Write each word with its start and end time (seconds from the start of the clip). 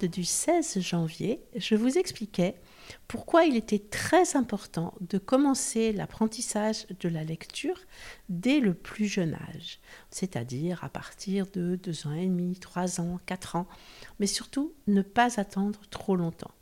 Du 0.00 0.24
16 0.24 0.80
janvier, 0.80 1.42
je 1.54 1.74
vous 1.74 1.98
expliquais 1.98 2.54
pourquoi 3.08 3.44
il 3.44 3.56
était 3.56 3.78
très 3.78 4.34
important 4.34 4.94
de 5.02 5.18
commencer 5.18 5.92
l'apprentissage 5.92 6.86
de 7.00 7.10
la 7.10 7.24
lecture 7.24 7.78
dès 8.30 8.60
le 8.60 8.72
plus 8.72 9.04
jeune 9.04 9.34
âge, 9.34 9.80
c'est-à-dire 10.10 10.82
à 10.82 10.88
partir 10.88 11.46
de 11.52 11.76
2 11.76 12.06
ans 12.06 12.14
et 12.14 12.24
demi, 12.24 12.56
3 12.58 13.02
ans, 13.02 13.20
4 13.26 13.56
ans, 13.56 13.66
mais 14.18 14.26
surtout 14.26 14.72
ne 14.86 15.02
pas 15.02 15.38
attendre 15.38 15.78
trop 15.90 16.16
longtemps. 16.16 16.54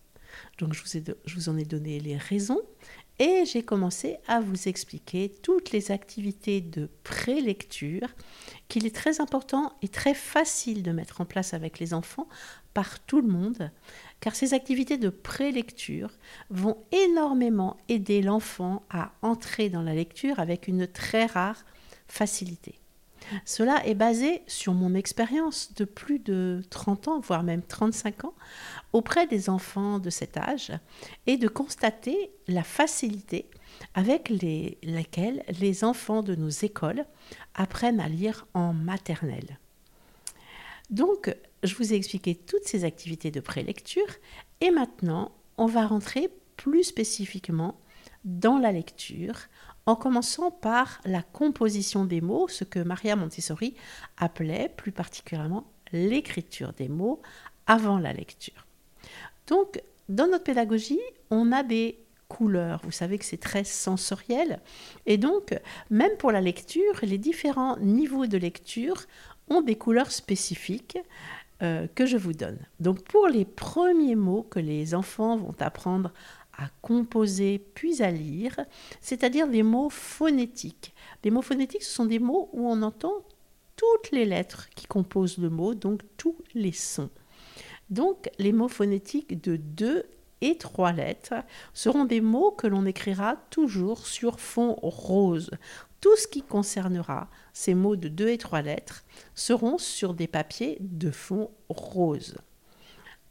Donc 0.58 0.74
je 0.74 0.82
vous, 0.82 1.14
je 1.24 1.34
vous 1.36 1.48
en 1.48 1.56
ai 1.56 1.64
donné 1.64 2.00
les 2.00 2.16
raisons 2.16 2.62
et 3.18 3.44
j'ai 3.46 3.62
commencé 3.62 4.18
à 4.26 4.40
vous 4.40 4.68
expliquer 4.68 5.32
toutes 5.42 5.70
les 5.70 5.92
activités 5.92 6.60
de 6.60 6.88
prélecture 7.04 8.08
qu'il 8.68 8.86
est 8.86 8.94
très 8.94 9.20
important 9.20 9.72
et 9.82 9.88
très 9.88 10.14
facile 10.14 10.82
de 10.82 10.90
mettre 10.90 11.20
en 11.20 11.24
place 11.24 11.54
avec 11.54 11.78
les 11.78 11.94
enfants 11.94 12.28
par 12.72 12.98
tout 12.98 13.20
le 13.20 13.28
monde, 13.28 13.70
car 14.20 14.34
ces 14.34 14.52
activités 14.52 14.98
de 14.98 15.10
prélecture 15.10 16.10
vont 16.50 16.76
énormément 16.90 17.76
aider 17.88 18.20
l'enfant 18.20 18.82
à 18.90 19.12
entrer 19.22 19.68
dans 19.68 19.82
la 19.82 19.94
lecture 19.94 20.40
avec 20.40 20.66
une 20.66 20.88
très 20.88 21.26
rare 21.26 21.64
facilité. 22.08 22.80
Cela 23.44 23.86
est 23.86 23.94
basé 23.94 24.42
sur 24.46 24.74
mon 24.74 24.94
expérience 24.94 25.72
de 25.74 25.84
plus 25.84 26.18
de 26.18 26.62
30 26.70 27.08
ans, 27.08 27.20
voire 27.20 27.42
même 27.42 27.62
35 27.62 28.24
ans, 28.24 28.34
auprès 28.92 29.26
des 29.26 29.48
enfants 29.48 29.98
de 29.98 30.10
cet 30.10 30.36
âge, 30.36 30.72
et 31.26 31.36
de 31.36 31.48
constater 31.48 32.32
la 32.48 32.62
facilité 32.62 33.48
avec 33.94 34.32
laquelle 34.82 35.42
les 35.60 35.84
enfants 35.84 36.22
de 36.22 36.34
nos 36.34 36.48
écoles 36.48 37.04
apprennent 37.54 38.00
à 38.00 38.08
lire 38.08 38.46
en 38.54 38.72
maternelle. 38.72 39.58
Donc, 40.90 41.34
je 41.62 41.74
vous 41.74 41.92
ai 41.92 41.96
expliqué 41.96 42.34
toutes 42.34 42.64
ces 42.64 42.84
activités 42.84 43.30
de 43.30 43.40
prélecture, 43.40 44.06
et 44.60 44.70
maintenant, 44.70 45.32
on 45.56 45.66
va 45.66 45.86
rentrer 45.86 46.30
plus 46.56 46.84
spécifiquement 46.84 47.80
dans 48.24 48.58
la 48.58 48.72
lecture 48.72 49.36
en 49.86 49.96
commençant 49.96 50.50
par 50.50 51.00
la 51.04 51.22
composition 51.22 52.04
des 52.04 52.20
mots, 52.20 52.48
ce 52.48 52.64
que 52.64 52.78
Maria 52.78 53.16
Montessori 53.16 53.74
appelait 54.16 54.72
plus 54.76 54.92
particulièrement 54.92 55.66
l'écriture 55.92 56.72
des 56.72 56.88
mots 56.88 57.20
avant 57.66 57.98
la 57.98 58.12
lecture. 58.12 58.66
Donc, 59.46 59.82
dans 60.08 60.26
notre 60.26 60.44
pédagogie, 60.44 61.00
on 61.30 61.52
a 61.52 61.62
des 61.62 61.98
couleurs. 62.28 62.80
Vous 62.84 62.90
savez 62.90 63.18
que 63.18 63.24
c'est 63.24 63.36
très 63.36 63.64
sensoriel. 63.64 64.60
Et 65.06 65.18
donc, 65.18 65.58
même 65.90 66.16
pour 66.18 66.32
la 66.32 66.40
lecture, 66.40 66.94
les 67.02 67.18
différents 67.18 67.76
niveaux 67.78 68.26
de 68.26 68.38
lecture 68.38 69.04
ont 69.48 69.60
des 69.60 69.76
couleurs 69.76 70.10
spécifiques 70.10 70.98
euh, 71.62 71.86
que 71.94 72.06
je 72.06 72.16
vous 72.16 72.32
donne. 72.32 72.58
Donc, 72.80 73.02
pour 73.04 73.28
les 73.28 73.44
premiers 73.44 74.16
mots 74.16 74.42
que 74.42 74.58
les 74.58 74.94
enfants 74.94 75.36
vont 75.36 75.54
apprendre 75.60 76.12
à 76.58 76.68
composer 76.82 77.58
puis 77.58 78.02
à 78.02 78.10
lire, 78.10 78.60
c'est-à-dire 79.00 79.48
des 79.48 79.62
mots 79.62 79.90
phonétiques. 79.90 80.94
Les 81.22 81.30
mots 81.30 81.42
phonétiques, 81.42 81.82
ce 81.82 81.94
sont 81.94 82.06
des 82.06 82.18
mots 82.18 82.48
où 82.52 82.68
on 82.68 82.82
entend 82.82 83.24
toutes 83.76 84.10
les 84.12 84.24
lettres 84.24 84.68
qui 84.74 84.86
composent 84.86 85.38
le 85.38 85.50
mot, 85.50 85.74
donc 85.74 86.00
tous 86.16 86.36
les 86.54 86.72
sons. 86.72 87.10
Donc 87.90 88.30
les 88.38 88.52
mots 88.52 88.68
phonétiques 88.68 89.42
de 89.42 89.56
deux 89.56 90.04
et 90.40 90.56
trois 90.58 90.92
lettres 90.92 91.34
seront 91.72 92.04
des 92.04 92.20
mots 92.20 92.50
que 92.50 92.66
l'on 92.66 92.86
écrira 92.86 93.36
toujours 93.50 94.06
sur 94.06 94.40
fond 94.40 94.74
rose. 94.82 95.50
Tout 96.00 96.16
ce 96.16 96.26
qui 96.26 96.42
concernera 96.42 97.28
ces 97.52 97.74
mots 97.74 97.96
de 97.96 98.08
deux 98.08 98.28
et 98.28 98.38
trois 98.38 98.60
lettres 98.60 99.04
seront 99.34 99.78
sur 99.78 100.12
des 100.12 100.26
papiers 100.26 100.76
de 100.80 101.10
fond 101.10 101.50
rose. 101.68 102.36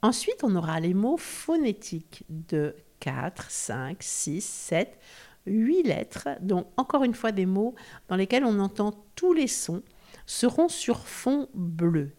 Ensuite, 0.01 0.43
on 0.43 0.55
aura 0.55 0.79
les 0.79 0.93
mots 0.93 1.17
phonétiques 1.17 2.25
de 2.29 2.75
4, 3.03 3.51
5, 3.51 3.97
6, 3.99 4.41
7, 4.41 4.97
8 5.45 5.83
lettres, 5.83 6.29
donc 6.39 6.67
encore 6.77 7.03
une 7.03 7.13
fois 7.13 7.33
des 7.33 7.45
mots 7.45 7.75
dans 8.07 8.15
lesquels 8.15 8.45
on 8.45 8.59
entend 8.59 8.93
tous 9.15 9.33
les 9.33 9.47
sons, 9.47 9.83
seront 10.25 10.69
sur 10.69 11.05
fond 11.05 11.49
bleu. 11.53 12.11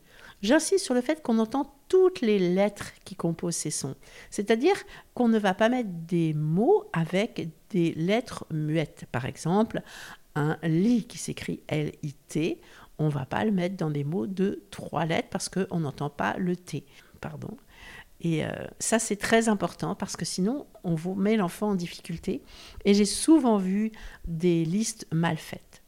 J'insiste 0.43 0.85
sur 0.85 0.93
le 0.93 1.01
fait 1.01 1.23
qu'on 1.23 1.39
entend 1.39 1.75
toutes 1.89 2.21
les 2.21 2.39
lettres 2.39 2.93
qui 3.07 3.15
composent 3.15 3.57
ces 3.57 3.71
sons. 3.71 3.95
C'est-à-dire 4.29 4.77
qu'on 5.15 5.29
ne 5.29 5.39
va 5.39 5.55
pas 5.55 5.71
mettre 5.71 5.89
des 5.91 6.35
mots 6.35 6.85
avec 6.93 7.49
des 7.71 7.95
lettres 7.95 8.45
muettes. 8.51 9.07
Par 9.11 9.25
exemple, 9.25 9.81
un 10.35 10.59
lit 10.63 11.07
qui 11.07 11.17
s'écrit 11.17 11.63
L-I-T, 11.69 12.61
on 12.99 13.07
ne 13.07 13.11
va 13.11 13.25
pas 13.25 13.43
le 13.47 13.53
mettre 13.53 13.77
dans 13.77 13.91
des 13.91 14.05
mots 14.05 14.27
de 14.27 14.63
trois 14.71 15.07
lettres 15.07 15.29
parce 15.31 15.49
qu'on 15.49 15.81
n'entend 15.81 16.11
pas 16.11 16.37
le 16.37 16.57
T. 16.57 16.85
Pardon. 17.23 17.57
Et 18.21 18.45
euh, 18.45 18.51
ça, 18.79 18.99
c'est 18.99 19.17
très 19.17 19.49
important 19.49 19.95
parce 19.95 20.17
que 20.17 20.25
sinon, 20.25 20.67
on 20.83 20.95
vous 20.95 21.15
met 21.15 21.37
l'enfant 21.37 21.71
en 21.71 21.75
difficulté. 21.75 22.43
Et 22.85 22.95
j'ai 22.95 23.05
souvent 23.05 23.59
vu 23.59 23.93
des 24.27 24.65
listes 24.65 25.07
mal 25.13 25.37
faites. 25.37 25.83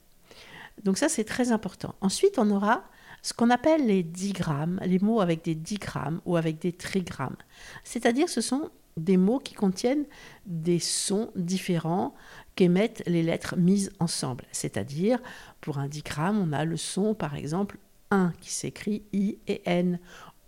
Donc 0.85 0.99
ça, 0.99 1.09
c'est 1.09 1.25
très 1.25 1.53
important. 1.53 1.95
Ensuite, 2.01 2.39
on 2.39 2.51
aura 2.51 2.85
ce 3.23 3.33
qu'on 3.33 3.51
appelle 3.51 3.87
les 3.87 4.03
digrammes, 4.03 4.79
les 4.85 4.99
mots 4.99 5.21
avec 5.21 5.45
des 5.45 5.55
digrammes 5.55 6.21
ou 6.27 6.37
avec 6.37 6.61
des 6.61 6.73
trigrammes. 6.73 7.37
C'est-à-dire, 7.83 8.29
ce 8.29 8.41
sont 8.41 8.71
des 8.97 9.17
mots 9.17 9.39
qui 9.39 9.55
contiennent 9.55 10.05
des 10.47 10.79
sons 10.79 11.31
différents 11.35 12.15
qu'émettent 12.55 13.03
les 13.07 13.23
lettres 13.23 13.57
mises 13.57 13.93
ensemble. 13.99 14.45
C'est-à-dire, 14.53 15.19
pour 15.61 15.79
un 15.79 15.89
digramme, 15.89 16.39
on 16.39 16.53
a 16.53 16.65
le 16.65 16.77
son, 16.77 17.15
par 17.15 17.35
exemple, 17.35 17.79
1 18.11 18.33
qui 18.41 18.53
s'écrit 18.53 19.03
I 19.13 19.39
et 19.49 19.63
N, 19.67 19.99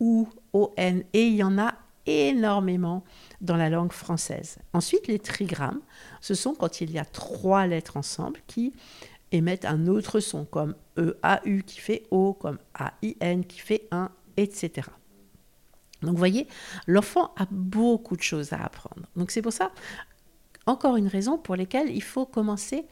ou 0.00 0.28
O-N, 0.52 1.04
et 1.12 1.26
il 1.26 1.34
y 1.34 1.42
en 1.42 1.58
a 1.58 1.74
énormément 2.06 3.04
dans 3.40 3.56
la 3.56 3.68
langue 3.68 3.92
française. 3.92 4.58
Ensuite, 4.72 5.06
les 5.06 5.18
trigrammes, 5.18 5.80
ce 6.20 6.34
sont 6.34 6.54
quand 6.54 6.80
il 6.80 6.90
y 6.90 6.98
a 6.98 7.04
trois 7.04 7.66
lettres 7.66 7.96
ensemble 7.96 8.40
qui 8.46 8.72
émettent 9.30 9.66
un 9.66 9.86
autre 9.86 10.20
son, 10.20 10.44
comme 10.44 10.74
E-A-U 10.96 11.62
qui 11.64 11.80
fait 11.80 12.04
O, 12.10 12.32
comme 12.32 12.58
A-I-N 12.74 13.44
qui 13.44 13.60
fait 13.60 13.86
1, 13.90 14.10
etc. 14.36 14.88
Donc 16.02 16.12
vous 16.12 16.16
voyez, 16.16 16.46
l'enfant 16.86 17.32
a 17.36 17.46
beaucoup 17.50 18.16
de 18.16 18.22
choses 18.22 18.52
à 18.52 18.62
apprendre. 18.62 19.06
Donc 19.16 19.30
c'est 19.30 19.42
pour 19.42 19.52
ça, 19.52 19.72
encore 20.66 20.96
une 20.96 21.08
raison 21.08 21.38
pour 21.38 21.56
laquelle 21.56 21.90
il 21.90 22.02
faut 22.02 22.24
commencer 22.26 22.86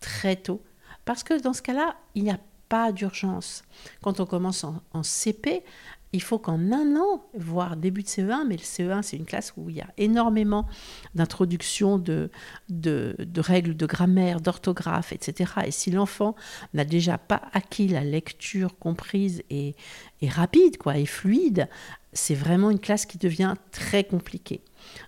très 0.00 0.36
tôt. 0.36 0.62
Parce 1.04 1.22
que 1.22 1.40
dans 1.40 1.52
ce 1.52 1.62
cas-là, 1.62 1.96
il 2.14 2.24
n'y 2.24 2.30
a 2.30 2.40
pas 2.68 2.92
d'urgence. 2.92 3.62
Quand 4.02 4.20
on 4.20 4.26
commence 4.26 4.64
en, 4.64 4.82
en 4.92 5.02
CP, 5.02 5.62
il 6.12 6.22
faut 6.22 6.38
qu'en 6.38 6.72
un 6.72 6.96
an, 6.96 7.24
voire 7.34 7.76
début 7.76 8.02
de 8.02 8.08
CE1, 8.08 8.46
mais 8.46 8.56
le 8.56 8.62
CE1, 8.62 9.02
c'est 9.02 9.16
une 9.16 9.26
classe 9.26 9.52
où 9.56 9.68
il 9.68 9.76
y 9.76 9.80
a 9.80 9.88
énormément 9.98 10.66
d'introduction 11.14 11.98
de, 11.98 12.30
règles 13.36 13.76
de 13.76 13.86
grammaire, 13.86 14.40
d'orthographe, 14.40 15.12
etc. 15.12 15.52
Et 15.66 15.70
si 15.70 15.90
l'enfant 15.90 16.34
n'a 16.74 16.84
déjà 16.84 17.18
pas 17.18 17.42
acquis 17.52 17.88
la 17.88 18.04
lecture 18.04 18.78
comprise 18.78 19.42
et, 19.50 19.74
rapide, 20.22 20.78
quoi, 20.78 20.96
et 20.96 21.06
fluide, 21.06 21.68
c'est 22.12 22.34
vraiment 22.34 22.70
une 22.70 22.80
classe 22.80 23.04
qui 23.04 23.18
devient 23.18 23.54
très 23.72 24.04
compliquée. 24.04 24.62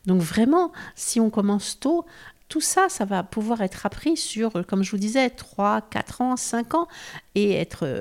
Donc 0.06 0.20
vraiment, 0.20 0.72
si 0.94 1.20
on 1.20 1.31
commence 1.31 1.78
tôt, 1.78 2.05
tout 2.49 2.61
ça, 2.61 2.88
ça 2.88 3.05
va 3.05 3.22
pouvoir 3.22 3.61
être 3.62 3.87
appris 3.87 4.17
sur, 4.17 4.67
comme 4.67 4.82
je 4.82 4.90
vous 4.90 4.99
disais, 4.99 5.31
3, 5.31 5.82
4 5.82 6.20
ans, 6.20 6.37
5 6.37 6.75
ans, 6.75 6.88
et 7.34 7.67
euh, 7.82 8.00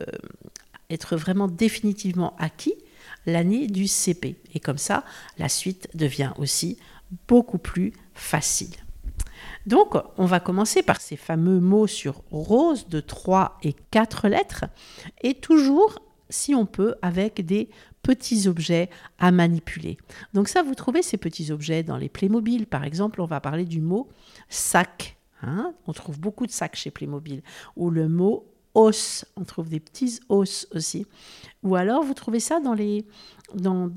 être 0.90 1.16
vraiment 1.16 1.48
définitivement 1.48 2.36
acquis 2.38 2.74
l'année 3.26 3.68
du 3.68 3.88
CP. 3.88 4.36
Et 4.54 4.60
comme 4.60 4.78
ça, 4.78 5.04
la 5.38 5.50
suite 5.50 5.90
devient 5.94 6.32
aussi 6.38 6.78
beaucoup 7.28 7.58
plus 7.58 7.94
facile. 8.14 8.76
Donc, 9.66 9.96
on 10.18 10.26
va 10.26 10.40
commencer 10.40 10.82
par 10.82 11.02
ces 11.02 11.18
fameux 11.18 11.60
mots 11.60 11.88
sur 11.88 12.24
rose 12.32 12.88
de 12.88 13.00
3 13.00 13.58
et 13.64 13.76
4 13.92 14.30
lettres, 14.30 14.66
et 15.22 15.34
toujours, 15.34 16.00
si 16.30 16.56
on 16.56 16.66
peut, 16.66 16.96
avec 17.02 17.46
des 17.46 17.70
petits 18.08 18.48
objets 18.48 18.90
à 19.20 19.32
manipuler. 19.32 19.98
Donc 20.34 20.48
ça, 20.48 20.64
vous 20.64 20.76
trouvez 20.76 21.02
ces 21.02 21.18
petits 21.18 21.52
objets 21.52 21.84
dans 21.84 21.98
les 21.98 22.08
Playmobil. 22.08 22.66
Par 22.66 22.86
exemple, 22.86 23.20
on 23.20 23.26
va 23.26 23.42
parler 23.42 23.66
du 23.66 23.82
mot 23.82 24.08
sac. 24.48 25.18
Hein. 25.44 25.74
on 25.86 25.94
trouve 25.94 26.20
beaucoup 26.20 26.48
de 26.48 26.52
sacs 26.52 26.78
chez 26.78 26.90
Playmobil. 26.90 27.44
Ou 27.76 27.90
le 27.90 28.08
mot 28.08 28.48
os. 28.78 29.26
On 29.36 29.44
trouve 29.44 29.68
des 29.68 29.80
petits 29.80 30.20
os 30.30 30.68
aussi. 30.74 31.06
Ou 31.64 31.76
alors, 31.76 32.04
vous 32.04 32.14
trouvez 32.14 32.40
ça 32.40 32.62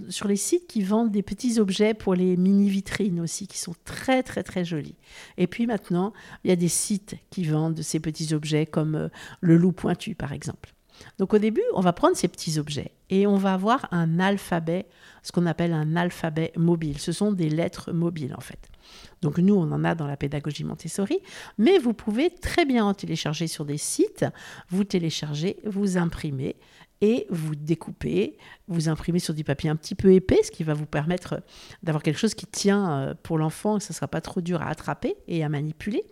sur 0.09 0.29
les 0.29 0.37
sites 0.37 0.67
qui 0.67 0.83
vendent 0.83 1.11
des 1.11 1.23
petits 1.23 1.61
objets 1.61 1.95
pour 1.95 2.15
les 2.15 2.37
mini-vitrines 2.37 3.21
aussi, 3.21 3.47
qui 3.47 3.59
sont 3.59 3.75
très, 3.85 4.23
très, 4.23 4.43
très 4.43 4.65
jolis. 4.65 4.97
Et 5.37 5.47
puis 5.47 5.67
maintenant, 5.67 6.13
il 6.43 6.51
y 6.51 6.53
a 6.53 6.57
des 6.57 6.69
sites 6.69 7.17
qui 7.31 7.45
vendent 7.45 7.83
ces 7.83 8.01
petits 8.01 8.33
objets 8.33 8.67
comme 8.67 8.95
euh, 8.95 9.09
le 9.41 9.57
loup 9.57 9.73
pointu, 9.73 10.15
par 10.15 10.33
exemple. 10.33 10.73
Donc 11.19 11.35
au 11.35 11.39
début, 11.39 11.65
on 11.75 11.81
va 11.81 11.93
prendre 11.93 12.17
ces 12.17 12.29
petits 12.29 12.59
objets 12.59 12.93
et 13.11 13.27
on 13.27 13.37
va 13.37 13.55
avoir 13.55 13.87
un 13.91 14.19
alphabet, 14.19 14.87
ce 15.23 15.33
qu'on 15.33 15.47
appelle 15.47 15.73
un 15.73 15.97
alphabet 15.97 16.53
mobile. 16.57 16.99
Ce 16.99 17.13
sont 17.13 17.33
des 17.33 17.51
lettres 17.51 17.93
mobiles 17.93 18.35
en 18.37 18.41
fait. 18.41 18.70
Donc 19.23 19.39
nous, 19.39 19.55
on 19.55 19.71
en 19.73 19.85
a 19.85 19.95
dans 19.95 20.07
la 20.07 20.17
pédagogie 20.17 20.65
Montessori, 20.65 21.19
mais 21.59 21.79
vous 21.79 21.93
pouvez 21.93 22.31
très 22.31 22.65
bien 22.65 22.85
en 22.85 22.95
télécharger 22.95 23.47
sur 23.47 23.65
des 23.65 23.79
sites. 23.79 24.25
Vous 24.69 24.85
téléchargez, 24.85 25.57
vous 25.65 25.99
imprimez 25.99 26.57
et 27.01 27.27
vous 27.31 27.55
découpez, 27.55 28.37
vous 28.69 28.89
imprimez 28.89 29.19
sur 29.19 29.33
du 29.33 29.43
papier 29.43 29.71
un 29.71 29.77
petit 29.77 29.95
peu 29.95 30.13
épais, 30.13 30.43
ce 30.43 30.51
qui 30.51 30.65
va 30.65 30.75
vous 30.75 30.87
permettre 30.87 31.43
d'avoir 31.83 32.03
quelque 32.03 32.19
chose 32.19 32.35
qui 32.35 32.47
tient 32.47 32.93
euh, 32.93 33.15
pour 33.23 33.39
l'enfant, 33.39 33.79
que 33.79 33.85
ce 33.85 33.93
ne 33.93 33.95
sera 33.95 34.09
pas 34.09 34.21
trop 34.21 34.41
dur 34.41 34.61
à 34.61 34.69
attraper 34.69 35.17
et 35.27 35.43
à 35.43 35.49
manipuler. 35.49 36.05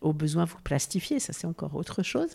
Au 0.00 0.12
besoin, 0.12 0.46
vous 0.46 0.56
plastifiez, 0.64 1.18
ça 1.18 1.32
c'est 1.32 1.46
encore 1.46 1.74
autre 1.74 2.02
chose. 2.02 2.30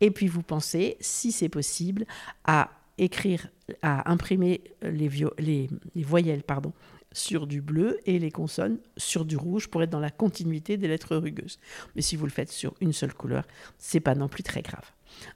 Et 0.00 0.10
puis 0.10 0.28
vous 0.28 0.42
pensez, 0.42 0.96
si 1.00 1.32
c'est 1.32 1.48
possible, 1.48 2.06
à 2.44 2.70
écrire, 2.96 3.48
à 3.82 4.10
imprimer 4.10 4.62
les, 4.82 5.10
les, 5.38 5.68
les 5.94 6.02
voyelles 6.02 6.42
pardon, 6.42 6.72
sur 7.18 7.46
du 7.46 7.60
bleu 7.60 7.98
et 8.06 8.18
les 8.18 8.30
consonnes 8.30 8.78
sur 8.96 9.24
du 9.24 9.36
rouge 9.36 9.68
pour 9.68 9.82
être 9.82 9.90
dans 9.90 10.00
la 10.00 10.10
continuité 10.10 10.76
des 10.76 10.88
lettres 10.88 11.16
rugueuses. 11.16 11.58
Mais 11.96 12.02
si 12.02 12.16
vous 12.16 12.24
le 12.24 12.30
faites 12.30 12.50
sur 12.50 12.74
une 12.80 12.92
seule 12.92 13.14
couleur, 13.14 13.46
c'est 13.78 14.00
pas 14.00 14.14
non 14.14 14.28
plus 14.28 14.42
très 14.42 14.62
grave. 14.62 14.84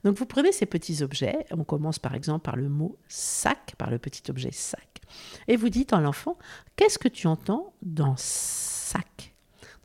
Donc 0.05 0.19
vous 0.19 0.27
prenez 0.27 0.53
ces 0.53 0.67
petits 0.67 1.03
objets, 1.03 1.47
on 1.51 1.65
commence 1.65 1.99
par 1.99 2.15
exemple 2.15 2.45
par 2.45 2.57
le 2.57 2.69
mot 2.69 2.99
sac, 3.09 3.75
par 3.79 3.91
le 3.91 3.99
petit 3.99 4.31
objet 4.31 4.53
sac, 4.53 5.01
et 5.49 5.57
vous 5.57 5.71
dites 5.71 5.93
à 5.93 6.01
l'enfant, 6.01 6.39
qu'est-ce 6.77 6.99
que 6.99 7.09
tu 7.09 7.27
entends 7.27 7.75
dans 7.83 8.15
sac? 8.17 9.35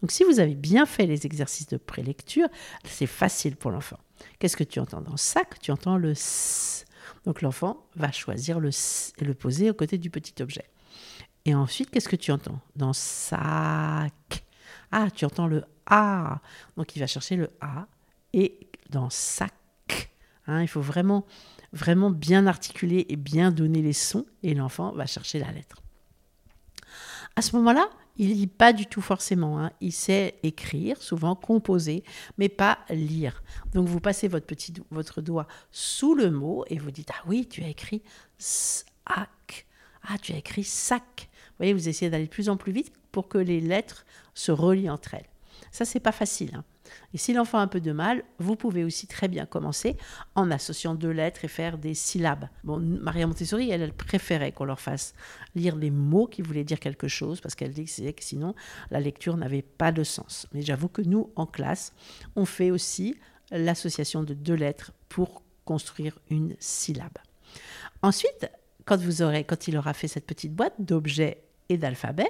Donc 0.02 0.12
si 0.12 0.24
vous 0.24 0.40
avez 0.40 0.56
bien 0.56 0.86
fait 0.86 1.06
les 1.06 1.26
exercices 1.26 1.68
de 1.68 1.78
prélecture, 1.78 2.48
c'est 2.84 3.08
facile 3.08 3.56
pour 3.56 3.72
l'enfant. 3.72 3.98
Qu'est-ce 4.40 4.58
que 4.58 4.64
tu 4.64 4.80
entends 4.80 5.02
dans 5.02 5.18
sac? 5.18 5.60
Tu 5.60 5.72
entends 5.72 5.98
le 5.98 6.12
s. 6.12 6.86
Donc 7.26 7.42
l'enfant 7.42 7.88
va 7.96 8.12
choisir 8.12 8.60
le 8.60 8.70
s 8.70 9.14
et 9.18 9.26
le 9.26 9.34
poser 9.34 9.70
aux 9.70 9.74
côtés 9.74 9.98
du 9.98 10.10
petit 10.10 10.42
objet. 10.44 10.66
Et 11.48 11.56
ensuite, 11.56 11.90
qu'est-ce 11.90 12.10
que 12.10 12.16
tu 12.16 12.32
entends 12.32 12.60
Dans 12.76 12.94
sac? 12.94 14.46
Ah, 14.92 15.10
tu 15.10 15.26
entends 15.26 15.48
le 15.48 15.64
A. 15.88 16.40
Donc 16.76 16.96
il 16.96 17.00
va 17.00 17.08
chercher 17.08 17.36
le 17.36 17.50
A. 17.62 17.88
Et 18.34 18.70
dans 18.92 19.10
sac, 19.10 19.54
Hein, 20.48 20.62
il 20.62 20.68
faut 20.68 20.82
vraiment, 20.82 21.26
bien 22.10 22.48
articuler 22.48 23.06
et 23.10 23.18
bien 23.18 23.52
donner 23.52 23.82
les 23.82 23.94
sons 23.94 24.26
et 24.44 24.54
l'enfant 24.54 24.94
va 24.94 25.06
chercher 25.06 25.40
la 25.40 25.52
lettre. 25.52 25.82
À 27.36 27.42
ce 27.42 27.56
moment-là, 27.58 27.90
il 28.16 28.34
lit 28.34 28.48
pas 28.48 28.74
du 28.74 28.88
tout 28.88 29.02
forcément. 29.02 29.60
Hein. 29.60 29.72
Il 29.82 29.92
sait 29.92 30.40
écrire, 30.42 31.02
souvent 31.02 31.36
composer, 31.36 32.04
mais 32.38 32.50
pas 32.50 32.80
lire. 32.90 33.44
Donc 33.74 33.88
vous 33.88 34.00
passez 34.00 34.28
votre 34.28 34.48
petit 34.48 34.74
votre 34.90 35.22
doigt 35.22 35.48
sous 35.70 36.16
le 36.16 36.32
mot 36.32 36.64
et 36.68 36.80
vous 36.80 36.90
dites 36.90 37.12
ah 37.14 37.24
oui 37.28 37.46
tu 37.48 37.64
as 37.64 37.68
écrit 37.68 38.02
sac. 38.40 39.68
Ah 40.02 40.18
tu 40.20 40.32
as 40.32 40.38
écrit 40.38 40.64
sac. 40.64 41.30
Vous 41.58 41.64
voyez 41.64 41.74
vous 41.74 41.90
essayez 41.90 42.12
d'aller 42.12 42.26
de 42.26 42.30
plus 42.30 42.50
en 42.50 42.58
plus 42.58 42.72
vite 42.72 42.94
pour 43.12 43.28
que 43.28 43.38
les 43.38 43.60
lettres 43.60 44.06
se 44.34 44.52
relient 44.52 44.90
entre 44.90 45.16
elles. 45.16 45.30
Ça 45.72 45.86
c'est 45.86 46.00
pas 46.00 46.12
facile. 46.12 46.56
Hein. 46.56 46.64
Et 47.14 47.18
si 47.18 47.34
l'enfant 47.34 47.58
a 47.58 47.62
un 47.62 47.68
peu 47.68 47.82
de 47.82 47.92
mal, 47.92 48.24
vous 48.40 48.56
pouvez 48.56 48.84
aussi 48.84 49.08
très 49.08 49.28
bien 49.28 49.46
commencer 49.46 49.98
en 50.36 50.52
associant 50.52 50.96
deux 50.96 51.12
lettres 51.12 51.46
et 51.46 51.48
faire 51.48 51.78
des 51.78 51.94
syllabes. 51.94 52.48
Maria 52.64 53.28
Montessori, 53.28 53.70
elle, 53.70 53.94
préférait 53.94 54.52
qu'on 54.52 54.66
leur 54.66 54.80
fasse 54.80 55.14
lire 55.56 55.76
des 55.76 55.92
mots 55.92 56.28
qui 56.28 56.42
voulaient 56.42 56.64
dire 56.64 56.80
quelque 56.80 57.08
chose 57.08 57.42
parce 57.42 57.56
qu'elle 57.56 57.74
disait 57.74 58.14
que 58.14 58.24
sinon 58.24 58.56
la 58.92 59.00
lecture 59.00 59.38
n'avait 59.38 59.62
pas 59.62 59.92
de 59.92 60.04
sens. 60.04 60.48
Mais 60.54 60.62
j'avoue 60.62 60.90
que 60.90 61.02
nous, 61.02 61.32
en 61.36 61.46
classe, 61.46 61.94
on 62.36 62.46
fait 62.46 62.72
aussi 62.72 63.16
l'association 63.52 64.24
de 64.24 64.34
deux 64.34 64.56
lettres 64.56 64.92
pour 65.10 65.42
construire 65.66 66.18
une 66.30 66.56
syllabe. 66.60 67.18
Ensuite, 68.02 68.50
quand 68.86 69.68
il 69.68 69.78
aura 69.78 69.94
fait 69.94 70.08
cette 70.08 70.26
petite 70.26 70.54
boîte 70.54 70.76
d'objets 70.80 71.44
et 71.70 71.78
d'alphabet. 71.78 72.30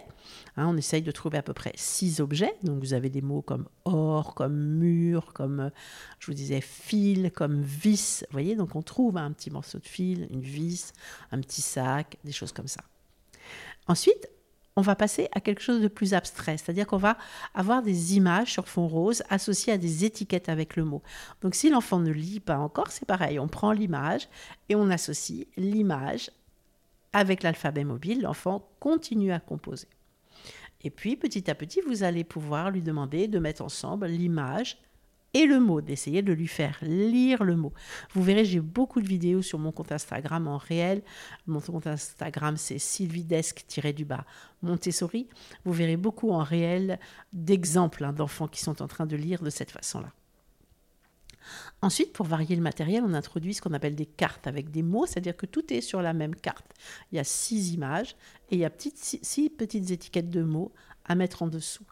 Hein, 0.55 0.67
on 0.67 0.77
essaye 0.77 1.01
de 1.01 1.11
trouver 1.11 1.37
à 1.37 1.41
peu 1.41 1.53
près 1.53 1.73
six 1.75 2.19
objets. 2.21 2.53
Donc 2.63 2.79
vous 2.79 2.93
avez 2.93 3.09
des 3.09 3.21
mots 3.21 3.41
comme 3.41 3.67
or, 3.85 4.35
comme 4.35 4.55
mur, 4.55 5.33
comme, 5.33 5.59
euh, 5.59 5.69
je 6.19 6.27
vous 6.27 6.33
disais, 6.33 6.61
fil, 6.61 7.31
comme 7.31 7.61
vis. 7.61 8.25
Vous 8.29 8.33
voyez, 8.33 8.55
donc 8.55 8.75
on 8.75 8.81
trouve 8.81 9.17
un 9.17 9.31
petit 9.31 9.51
morceau 9.51 9.79
de 9.79 9.85
fil, 9.85 10.27
une 10.31 10.41
vis, 10.41 10.93
un 11.31 11.39
petit 11.41 11.61
sac, 11.61 12.17
des 12.23 12.31
choses 12.31 12.51
comme 12.51 12.67
ça. 12.67 12.81
Ensuite, 13.87 14.29
on 14.77 14.81
va 14.81 14.95
passer 14.95 15.27
à 15.31 15.41
quelque 15.41 15.61
chose 15.61 15.81
de 15.81 15.87
plus 15.87 16.13
abstrait, 16.13 16.57
c'est-à-dire 16.57 16.85
qu'on 16.85 16.97
va 16.97 17.17
avoir 17.55 17.81
des 17.81 18.15
images 18.15 18.51
sur 18.51 18.67
fond 18.67 18.87
rose 18.87 19.23
associées 19.27 19.73
à 19.73 19.77
des 19.77 20.05
étiquettes 20.05 20.49
avec 20.49 20.75
le 20.75 20.85
mot. 20.85 21.01
Donc 21.41 21.55
si 21.55 21.71
l'enfant 21.71 21.99
ne 21.99 22.11
lit 22.11 22.39
pas 22.39 22.59
encore, 22.59 22.91
c'est 22.91 23.07
pareil, 23.07 23.39
on 23.39 23.47
prend 23.47 23.71
l'image 23.71 24.29
et 24.69 24.75
on 24.75 24.91
associe 24.91 25.47
l'image 25.57 26.29
avec 27.17 27.41
l'alphabet 27.41 27.83
mobile, 27.83 28.21
l'enfant 28.21 28.69
continue 28.79 29.31
à 29.31 29.39
composer. 29.39 29.87
Et 30.83 30.91
puis, 30.91 31.15
petit 31.15 31.49
à 31.49 31.55
petit, 31.55 31.81
vous 31.81 32.03
allez 32.03 32.23
pouvoir 32.23 32.69
lui 32.69 32.83
demander 32.83 33.27
de 33.27 33.39
mettre 33.39 33.63
ensemble 33.63 34.05
l'image 34.05 34.77
et 35.33 35.45
le 35.47 35.59
mot, 35.59 35.81
d'essayer 35.81 36.21
de 36.21 36.31
lui 36.31 36.47
faire 36.47 36.77
lire 36.83 37.43
le 37.43 37.55
mot. 37.55 37.73
Vous 38.13 38.21
verrez, 38.21 38.45
j'ai 38.45 38.59
beaucoup 38.59 39.01
de 39.01 39.07
vidéos 39.07 39.41
sur 39.41 39.57
mon 39.57 39.71
compte 39.71 39.91
Instagram 39.91 40.47
en 40.47 40.57
réel. 40.57 41.01
Mon 41.47 41.59
compte 41.59 41.87
Instagram, 41.87 42.55
c'est 42.55 42.77
sylvidesque-du-bas 42.79 44.25
Montessori. 44.61 45.27
Vous 45.65 45.73
verrez 45.73 45.97
beaucoup 45.97 46.31
en 46.31 46.43
réel 46.43 46.99
d'exemples 47.33 48.05
hein, 48.05 48.13
d'enfants 48.13 48.47
qui 48.47 48.61
sont 48.61 48.81
en 48.81 48.87
train 48.87 49.07
de 49.07 49.15
lire 49.15 49.41
de 49.41 49.49
cette 49.49 49.71
façon-là. 49.71 50.13
Ensuite, 51.81 52.13
pour 52.13 52.25
varier 52.25 52.55
le 52.55 52.61
matériel, 52.61 53.03
on 53.05 53.13
introduit 53.13 53.53
ce 53.53 53.61
qu'on 53.61 53.73
appelle 53.73 53.95
des 53.95 54.05
cartes 54.05 54.47
avec 54.47 54.71
des 54.71 54.83
mots, 54.83 55.05
c'est-à-dire 55.05 55.37
que 55.37 55.45
tout 55.45 55.73
est 55.73 55.81
sur 55.81 56.01
la 56.01 56.13
même 56.13 56.35
carte. 56.35 56.73
Il 57.11 57.15
y 57.15 57.19
a 57.19 57.23
six 57.23 57.73
images 57.73 58.15
et 58.49 58.55
il 58.55 58.59
y 58.59 58.65
a 58.65 58.71
six 58.77 59.49
petites 59.49 59.91
étiquettes 59.91 60.29
de 60.29 60.43
mots 60.43 60.71
à 61.05 61.15
mettre 61.15 61.43
en 61.43 61.47
dessous. 61.47 61.85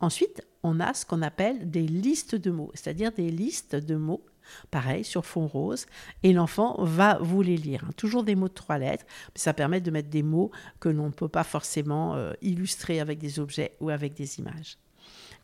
Ensuite, 0.00 0.42
on 0.62 0.80
a 0.80 0.94
ce 0.94 1.04
qu'on 1.06 1.22
appelle 1.22 1.70
des 1.70 1.86
listes 1.86 2.34
de 2.34 2.50
mots, 2.50 2.70
c'est-à-dire 2.74 3.12
des 3.12 3.30
listes 3.30 3.76
de 3.76 3.96
mots, 3.96 4.24
pareil, 4.70 5.04
sur 5.04 5.26
fond 5.26 5.46
rose, 5.46 5.86
et 6.22 6.32
l'enfant 6.32 6.82
va 6.82 7.18
vous 7.20 7.42
les 7.42 7.56
lire. 7.56 7.84
Hein. 7.84 7.92
Toujours 7.96 8.24
des 8.24 8.34
mots 8.34 8.48
de 8.48 8.54
trois 8.54 8.78
lettres, 8.78 9.04
mais 9.34 9.40
ça 9.40 9.52
permet 9.52 9.80
de 9.80 9.90
mettre 9.90 10.08
des 10.08 10.22
mots 10.22 10.50
que 10.80 10.88
l'on 10.88 11.06
ne 11.06 11.12
peut 11.12 11.28
pas 11.28 11.44
forcément 11.44 12.14
euh, 12.14 12.32
illustrer 12.42 13.00
avec 13.00 13.18
des 13.18 13.38
objets 13.38 13.76
ou 13.80 13.90
avec 13.90 14.14
des 14.14 14.38
images. 14.38 14.78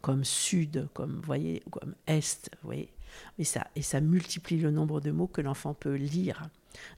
Comme 0.00 0.24
sud, 0.24 0.88
comme, 0.92 1.20
voyez, 1.24 1.62
comme 1.70 1.94
est, 2.06 2.50
voyez. 2.62 2.92
Et 3.38 3.44
ça, 3.44 4.00
multiplie 4.00 4.58
le 4.58 4.70
nombre 4.70 5.00
de 5.00 5.10
mots 5.10 5.26
que 5.26 5.40
l'enfant 5.40 5.74
peut 5.74 5.94
lire. 5.94 6.42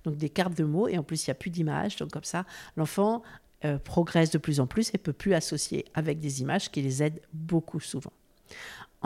Donc 0.04 0.16
des 0.16 0.30
cartes 0.30 0.56
de 0.56 0.64
mots, 0.64 0.88
et 0.88 0.98
en 0.98 1.02
plus 1.02 1.26
il 1.26 1.30
n'y 1.30 1.32
a 1.32 1.34
plus 1.34 1.50
d'images. 1.50 1.96
Donc 1.96 2.10
comme 2.10 2.24
ça, 2.24 2.44
l'enfant 2.76 3.22
euh, 3.64 3.78
progresse 3.78 4.30
de 4.30 4.38
plus 4.38 4.60
en 4.60 4.66
plus 4.66 4.90
et 4.94 4.98
peut 4.98 5.12
plus 5.12 5.34
associer 5.34 5.84
avec 5.94 6.20
des 6.20 6.40
images 6.40 6.70
qui 6.70 6.82
les 6.82 7.02
aident 7.02 7.20
beaucoup 7.32 7.80
souvent. 7.80 8.12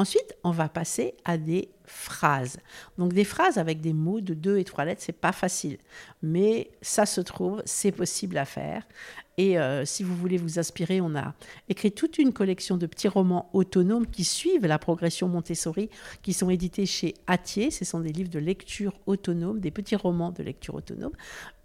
Ensuite, 0.00 0.34
on 0.44 0.50
va 0.50 0.70
passer 0.70 1.12
à 1.26 1.36
des 1.36 1.68
phrases. 1.84 2.56
Donc 2.96 3.12
des 3.12 3.24
phrases 3.24 3.58
avec 3.58 3.82
des 3.82 3.92
mots 3.92 4.22
de 4.22 4.32
deux 4.32 4.56
et 4.56 4.64
trois 4.64 4.86
lettres, 4.86 5.02
c'est 5.04 5.12
pas 5.12 5.30
facile, 5.30 5.76
mais 6.22 6.70
ça 6.80 7.04
se 7.04 7.20
trouve, 7.20 7.60
c'est 7.66 7.92
possible 7.92 8.38
à 8.38 8.46
faire. 8.46 8.88
Et 9.36 9.58
euh, 9.58 9.84
si 9.84 10.02
vous 10.02 10.16
voulez 10.16 10.38
vous 10.38 10.58
inspirer, 10.58 11.02
on 11.02 11.14
a 11.16 11.34
écrit 11.68 11.92
toute 11.92 12.16
une 12.16 12.32
collection 12.32 12.78
de 12.78 12.86
petits 12.86 13.08
romans 13.08 13.50
autonomes 13.52 14.06
qui 14.06 14.24
suivent 14.24 14.64
la 14.64 14.78
progression 14.78 15.28
Montessori, 15.28 15.90
qui 16.22 16.32
sont 16.32 16.48
édités 16.48 16.86
chez 16.86 17.12
Atier. 17.26 17.70
Ce 17.70 17.84
sont 17.84 18.00
des 18.00 18.12
livres 18.12 18.30
de 18.30 18.38
lecture 18.38 18.98
autonome, 19.04 19.60
des 19.60 19.70
petits 19.70 19.96
romans 19.96 20.30
de 20.30 20.42
lecture 20.42 20.76
autonome. 20.76 21.12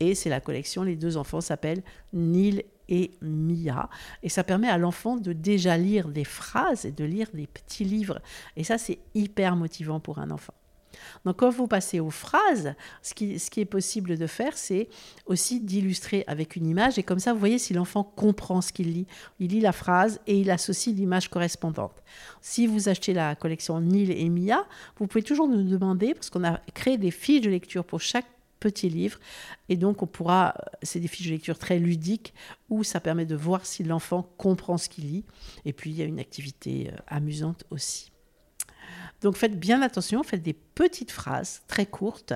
Et 0.02 0.14
c'est 0.14 0.30
la 0.30 0.42
collection, 0.42 0.84
les 0.84 0.98
deux 0.98 1.16
enfants 1.16 1.40
s'appellent 1.40 1.84
Neil 2.12 2.66
et 2.90 3.12
Mia. 3.22 3.90
Et 4.24 4.30
ça 4.30 4.44
permet 4.44 4.70
à 4.70 4.78
l'enfant 4.78 5.18
de 5.18 5.34
déjà 5.34 5.78
lire 5.78 6.08
des 6.08 6.26
phrases 6.26 6.86
et 6.86 6.92
de 6.92 7.04
lire 7.04 7.28
des 7.34 7.48
petits 7.48 7.86
livres. 7.86 8.22
Et 8.56 8.64
ça, 8.64 8.78
c'est 8.78 9.00
hyper 9.14 9.56
motivant 9.56 10.00
pour 10.00 10.20
un 10.20 10.32
enfant. 10.32 10.54
Donc 11.26 11.38
quand 11.38 11.50
vous 11.50 11.68
passez 11.68 12.00
aux 12.00 12.10
phrases, 12.10 12.74
ce 13.02 13.14
qui, 13.14 13.34
est 13.34 13.66
possible 13.66 14.18
de 14.18 14.28
faire, 14.28 14.58
c'est 14.58 14.90
aussi 15.26 15.60
d'illustrer 15.60 16.24
avec 16.28 16.56
une 16.56 16.66
image. 16.66 16.98
Et 16.98 17.04
comme 17.04 17.20
ça, 17.20 17.34
vous 17.34 17.40
voyez 17.40 17.60
si 17.60 17.74
l'enfant 17.74 18.04
comprend 18.04 18.62
ce 18.62 18.72
qu'il 18.72 18.92
lit. 18.92 19.08
Il 19.40 19.52
lit 19.52 19.62
la 19.62 19.72
phrase 19.72 20.20
et 20.28 20.40
il 20.40 20.52
associe 20.52 20.96
l'image 20.96 21.30
correspondante. 21.30 22.04
Si 22.42 22.68
vous 22.68 22.90
achetez 22.90 23.14
la 23.14 23.36
collection 23.36 23.80
Nil 23.82 24.12
et 24.12 24.30
Mia, 24.30 24.66
vous 24.98 25.08
pouvez 25.08 25.24
toujours 25.24 25.48
nous 25.48 25.64
demander, 25.64 26.14
parce 26.14 26.30
qu'on 26.30 26.44
a 26.44 26.60
créé 26.74 26.98
des 26.98 27.12
fiches 27.12 27.42
de 27.42 27.50
lecture 27.50 27.84
pour 27.84 28.02
chaque 28.02 28.26
petit 28.60 28.90
livre. 28.90 29.20
Et 29.70 29.78
donc, 29.78 30.02
on 30.04 30.08
pourra, 30.08 30.56
c'est 30.82 31.00
des 31.00 31.08
fiches 31.08 31.28
de 31.28 31.32
lecture 31.32 31.58
très 31.58 31.80
ludiques 31.80 32.34
où 32.70 32.84
ça 32.84 33.00
permet 33.00 33.26
de 33.26 33.36
voir 33.36 33.66
si 33.66 33.84
l'enfant 33.84 34.24
comprend 34.38 34.78
ce 34.78 34.90
qu'il 34.90 35.06
lit. 35.06 35.26
Et 35.66 35.74
puis, 35.74 35.92
il 35.92 35.96
y 35.98 36.02
a 36.02 36.06
une 36.06 36.20
activité 36.20 36.92
euh, 36.92 36.98
amusante 37.08 37.66
aussi. 37.70 38.12
Donc 39.22 39.38
faites 39.38 39.60
bien 39.60 39.82
attention, 39.82 40.22
faites 40.24 40.44
des 40.44 40.54
petites 40.54 41.12
phrases 41.12 41.64
très 41.68 41.86
courtes 41.86 42.34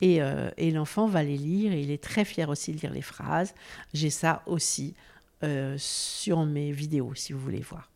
et, 0.00 0.22
euh, 0.22 0.50
et 0.56 0.70
l'enfant 0.70 1.06
va 1.06 1.22
les 1.22 1.36
lire 1.36 1.72
et 1.72 1.82
il 1.82 1.90
est 1.90 2.02
très 2.02 2.24
fier 2.24 2.48
aussi 2.48 2.72
de 2.72 2.80
lire 2.80 2.92
les 2.92 3.02
phrases. 3.02 3.54
J'ai 3.92 4.10
ça 4.10 4.42
aussi 4.46 4.94
euh, 5.42 5.76
sur 5.78 6.44
mes 6.46 6.72
vidéos 6.72 7.14
si 7.14 7.32
vous 7.32 7.40
voulez 7.40 7.60
voir. 7.60 7.89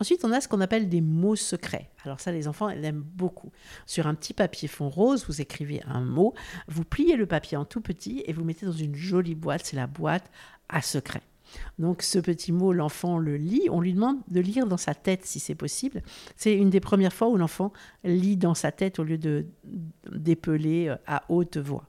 Ensuite, 0.00 0.24
on 0.24 0.32
a 0.32 0.40
ce 0.40 0.48
qu'on 0.48 0.60
appelle 0.60 0.88
des 0.88 1.00
mots 1.00 1.36
secrets. 1.36 1.90
Alors 2.04 2.20
ça, 2.20 2.32
les 2.32 2.48
enfants, 2.48 2.68
ils 2.68 2.84
aiment 2.84 3.04
beaucoup. 3.04 3.50
Sur 3.86 4.06
un 4.06 4.14
petit 4.14 4.34
papier 4.34 4.68
fond 4.68 4.88
rose, 4.88 5.24
vous 5.28 5.40
écrivez 5.40 5.82
un 5.86 6.00
mot, 6.00 6.34
vous 6.68 6.84
pliez 6.84 7.16
le 7.16 7.26
papier 7.26 7.56
en 7.56 7.64
tout 7.64 7.80
petit 7.80 8.22
et 8.26 8.32
vous 8.32 8.44
mettez 8.44 8.66
dans 8.66 8.72
une 8.72 8.94
jolie 8.94 9.34
boîte. 9.34 9.62
C'est 9.64 9.76
la 9.76 9.86
boîte 9.86 10.30
à 10.68 10.82
secret. 10.82 11.22
Donc 11.78 12.02
ce 12.02 12.18
petit 12.18 12.52
mot, 12.52 12.72
l'enfant 12.72 13.18
le 13.18 13.36
lit. 13.36 13.68
On 13.70 13.80
lui 13.80 13.92
demande 13.92 14.18
de 14.28 14.40
lire 14.40 14.66
dans 14.66 14.76
sa 14.76 14.94
tête 14.94 15.24
si 15.24 15.40
c'est 15.40 15.54
possible. 15.54 16.02
C'est 16.36 16.54
une 16.54 16.70
des 16.70 16.80
premières 16.80 17.12
fois 17.12 17.28
où 17.28 17.36
l'enfant 17.36 17.72
lit 18.04 18.36
dans 18.36 18.54
sa 18.54 18.72
tête 18.72 18.98
au 18.98 19.04
lieu 19.04 19.18
de 19.18 19.46
d'épeler 20.10 20.88
euh, 20.88 20.96
à 21.06 21.24
haute 21.28 21.56
voix. 21.56 21.86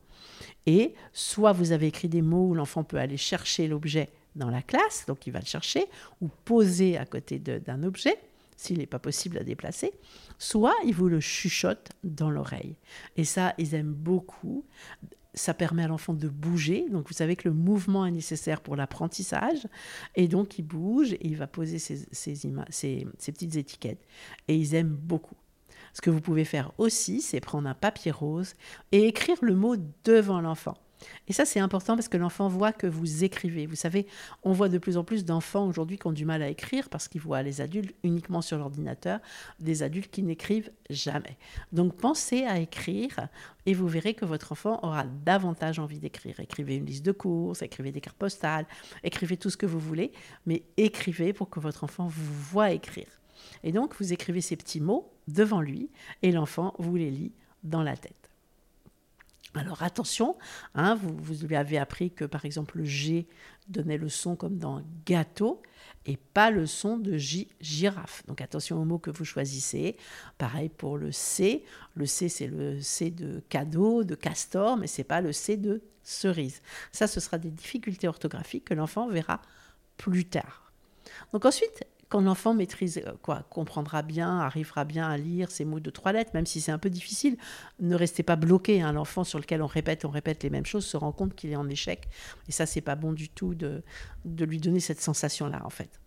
Et 0.66 0.94
soit 1.12 1.52
vous 1.52 1.72
avez 1.72 1.88
écrit 1.88 2.10
des 2.10 2.22
mots 2.22 2.48
où 2.50 2.54
l'enfant 2.54 2.84
peut 2.84 2.98
aller 2.98 3.18
chercher 3.18 3.68
l'objet 3.68 4.10
dans 4.36 4.50
la 4.50 4.62
classe, 4.62 5.06
donc 5.08 5.28
il 5.28 5.34
va 5.34 5.40
le 5.40 5.46
chercher, 5.46 5.86
ou 6.22 6.30
poser 6.46 6.98
à 6.98 7.06
côté 7.06 7.40
d'un 7.40 7.84
objet, 7.84 8.18
s'il 8.58 8.78
n'est 8.78 8.86
pas 8.86 9.00
possible 9.00 9.38
à 9.38 9.44
déplacer, 9.44 9.92
soit 10.38 10.76
il 10.86 10.94
vous 10.94 11.10
le 11.10 11.20
chuchote 11.20 11.90
dans 12.04 12.30
l'oreille. 12.30 12.76
Et 13.18 13.26
ça, 13.26 13.54
ils 13.58 13.76
aiment 13.76 13.94
beaucoup. 13.94 14.66
Ça 15.34 15.54
permet 15.54 15.84
à 15.84 15.88
l'enfant 15.88 16.14
de 16.14 16.28
bouger. 16.30 16.88
Donc, 16.90 17.08
vous 17.08 17.14
savez 17.14 17.36
que 17.36 17.48
le 17.48 17.56
mouvement 17.56 18.06
est 18.06 18.12
nécessaire 18.12 18.62
pour 18.62 18.76
l'apprentissage. 18.76 19.68
Et 20.16 20.28
donc, 20.28 20.60
il 20.60 20.64
bouge 20.64 21.14
et 21.14 21.26
il 21.28 21.38
va 21.38 21.48
poser 21.48 21.80
ses, 21.80 22.06
ses 22.12 23.32
petites 23.32 23.56
étiquettes. 23.56 24.06
Et 24.48 24.56
ils 24.56 24.76
aiment 24.76 24.96
beaucoup. 24.96 25.36
Ce 25.94 26.02
que 26.02 26.10
vous 26.10 26.22
pouvez 26.22 26.46
faire 26.46 26.72
aussi, 26.78 27.22
c'est 27.22 27.40
prendre 27.40 27.68
un 27.68 27.76
papier 27.76 28.12
rose 28.12 28.54
et 28.92 29.08
écrire 29.08 29.38
le 29.42 29.56
mot 29.56 29.76
devant 30.04 30.42
l'enfant. 30.42 30.78
Et 31.28 31.34
ça, 31.34 31.46
c'est 31.46 31.60
important 31.60 31.96
parce 31.96 32.08
que 32.08 32.18
l'enfant 32.18 32.48
voit 32.48 32.72
que 32.72 32.88
vous 32.88 33.24
écrivez. 33.24 33.66
Vous 33.66 33.76
savez, 33.76 34.08
on 34.44 34.52
voit 34.52 34.70
de 34.70 34.78
plus 34.78 34.98
en 34.98 35.04
plus 35.04 35.26
d'enfants 35.26 35.68
aujourd'hui 35.68 35.98
qui 35.98 36.08
ont 36.08 36.12
du 36.12 36.26
mal 36.26 36.42
à 36.42 36.50
écrire 36.50 36.90
parce 36.90 37.08
qu'ils 37.08 37.22
voient 37.22 37.42
les 37.42 37.62
adultes 37.62 37.96
uniquement 38.04 38.42
sur 38.42 38.58
l'ordinateur, 38.58 39.20
des 39.60 39.84
adultes 39.84 40.12
qui 40.12 40.24
n'écrivent 40.24 40.72
jamais. 40.90 41.38
Donc 41.72 41.96
pensez 41.96 42.44
à 42.44 42.60
écrire 42.60 43.28
et 43.66 43.74
vous 43.74 43.88
verrez 43.88 44.14
que 44.14 44.26
votre 44.26 44.52
enfant 44.52 44.80
aura 44.84 45.06
davantage 45.06 45.80
envie 45.80 46.00
d'écrire. 46.00 46.40
Écrivez 46.40 46.76
une 46.76 46.86
liste 46.86 47.06
de 47.06 47.12
courses, 47.12 47.62
écrivez 47.62 47.92
des 47.92 48.02
cartes 48.02 48.18
postales, 48.18 48.66
écrivez 49.04 49.38
tout 49.38 49.50
ce 49.50 49.58
que 49.58 49.66
vous 49.66 49.80
voulez, 49.80 50.12
mais 50.46 50.64
écrivez 50.78 51.34
pour 51.34 51.50
que 51.50 51.60
votre 51.60 51.84
enfant 51.84 52.08
vous 52.08 52.34
voit 52.52 52.72
écrire. 52.72 53.08
Et 53.64 53.72
donc, 53.72 53.96
vous 54.00 54.14
écrivez 54.14 54.42
ces 54.42 54.56
petits 54.56 54.82
mots 54.82 55.12
devant 55.28 55.62
lui 55.62 55.90
et 56.22 56.32
l'enfant 56.32 56.74
vous 56.80 56.96
les 56.96 57.12
lit 57.12 57.34
dans 57.64 57.84
la 57.84 57.96
tête. 57.96 58.23
Alors 59.56 59.84
attention, 59.84 60.36
hein, 60.74 60.96
vous, 60.96 61.46
lui 61.46 61.56
avez 61.56 61.78
appris 61.78 62.12
que 62.12 62.26
par 62.26 62.46
exemple 62.46 62.78
le 62.78 62.86
G 62.86 63.28
donnait 63.68 63.98
le 63.98 64.10
son 64.10 64.36
comme 64.36 64.58
dans 64.58 64.82
gâteau 65.06 65.62
et 66.06 66.18
pas 66.18 66.50
le 66.52 66.66
son 66.66 66.98
de 66.98 67.18
J, 67.18 67.48
girafe. 67.62 68.26
Donc 68.28 68.42
attention 68.42 68.82
aux 68.82 68.86
mots 68.86 69.00
que 69.00 69.12
vous 69.12 69.26
choisissez. 69.26 69.96
Pareil 70.38 70.70
pour 70.70 70.98
le 70.98 71.12
C. 71.12 71.64
Le 71.96 72.06
C, 72.06 72.30
c'est 72.30 72.48
le 72.48 72.82
C 72.82 73.12
de 73.12 73.42
cadeau, 73.50 74.04
de 74.04 74.16
castor, 74.16 74.76
mais 74.76 74.88
c'est 74.88 75.04
pas 75.04 75.22
le 75.22 75.32
C 75.32 75.56
de 75.56 75.82
cerise. 76.02 76.62
Ça, 76.92 77.08
ce 77.08 77.20
sera 77.20 77.38
des 77.38 77.52
difficultés 77.52 78.08
orthographiques 78.08 78.66
que 78.66 78.74
l'enfant 78.74 79.08
verra 79.08 79.42
plus 79.98 80.26
tard. 80.26 80.72
Donc 81.32 81.46
ensuite, 81.46 81.84
quand 82.10 82.22
l'enfant 82.22 82.54
maîtrise, 82.54 83.02
euh, 83.06 83.14
quoi, 83.22 83.46
comprendra 83.50 84.02
bien, 84.02 84.40
arrivera 84.40 84.86
bien 84.86 85.10
à 85.10 85.18
lire 85.18 85.50
ces 85.52 85.66
mots 85.66 85.80
de 85.80 85.90
trois 85.90 86.12
lettres, 86.12 86.32
même 86.34 86.46
si 86.46 86.62
c'est 86.62 86.72
un 86.72 86.78
peu 86.78 86.90
difficile, 86.90 87.38
ne 87.80 87.96
restez 87.96 88.24
pas 88.24 88.36
bloqué. 88.36 88.82
Hein. 88.82 88.94
L'enfant 88.94 89.24
sur 89.24 89.40
lequel 89.40 89.62
on 89.62 89.68
répète, 89.68 90.06
on 90.06 90.10
répète 90.10 90.44
les 90.44 90.50
mêmes 90.50 90.66
choses, 90.66 90.86
se 90.86 90.98
rend 90.98 91.12
compte 91.12 91.36
qu'il 91.36 91.52
est 91.52 91.56
en 91.56 91.68
échec. 91.70 92.08
Et 92.48 92.52
ça, 92.52 92.66
c'est 92.66 92.82
pas 92.82 92.96
bon 92.96 93.14
du 93.14 93.30
tout 93.30 93.56
de, 93.56 93.84
de 94.26 94.46
lui 94.46 94.60
donner 94.60 94.80
cette 94.80 95.02
sensation-là, 95.02 95.62
en 95.66 95.70
fait. 95.70 96.00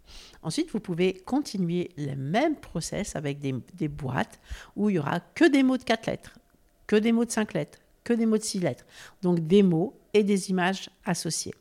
Ensuite, 0.43 0.71
vous 0.71 0.81
pouvez 0.81 1.15
continuer 1.15 1.91
le 1.97 2.15
même 2.15 2.57
process 2.57 3.17
avec 3.17 3.41
des, 3.41 3.55
des 3.75 3.88
boîtes 3.88 4.38
où 4.76 4.91
il 4.91 4.97
y 4.97 4.99
aura 4.99 5.21
que 5.21 5.45
des 5.45 5.62
mots 5.62 5.76
de 5.76 5.83
quatre 5.83 6.07
lettres, 6.07 6.38
que 6.87 6.97
des 6.97 7.12
mots 7.12 7.25
de 7.25 7.31
cinq 7.31 7.55
lettres, 7.55 7.79
que 8.05 8.12
des 8.12 8.26
mots 8.26 8.38
de 8.38 8.43
six 8.43 8.61
lettres. 8.61 8.87
Donc 9.23 9.41
des 9.47 9.65
mots 9.65 9.99
et 10.15 10.23
des 10.23 10.50
images 10.50 10.88
associées. 11.05 11.55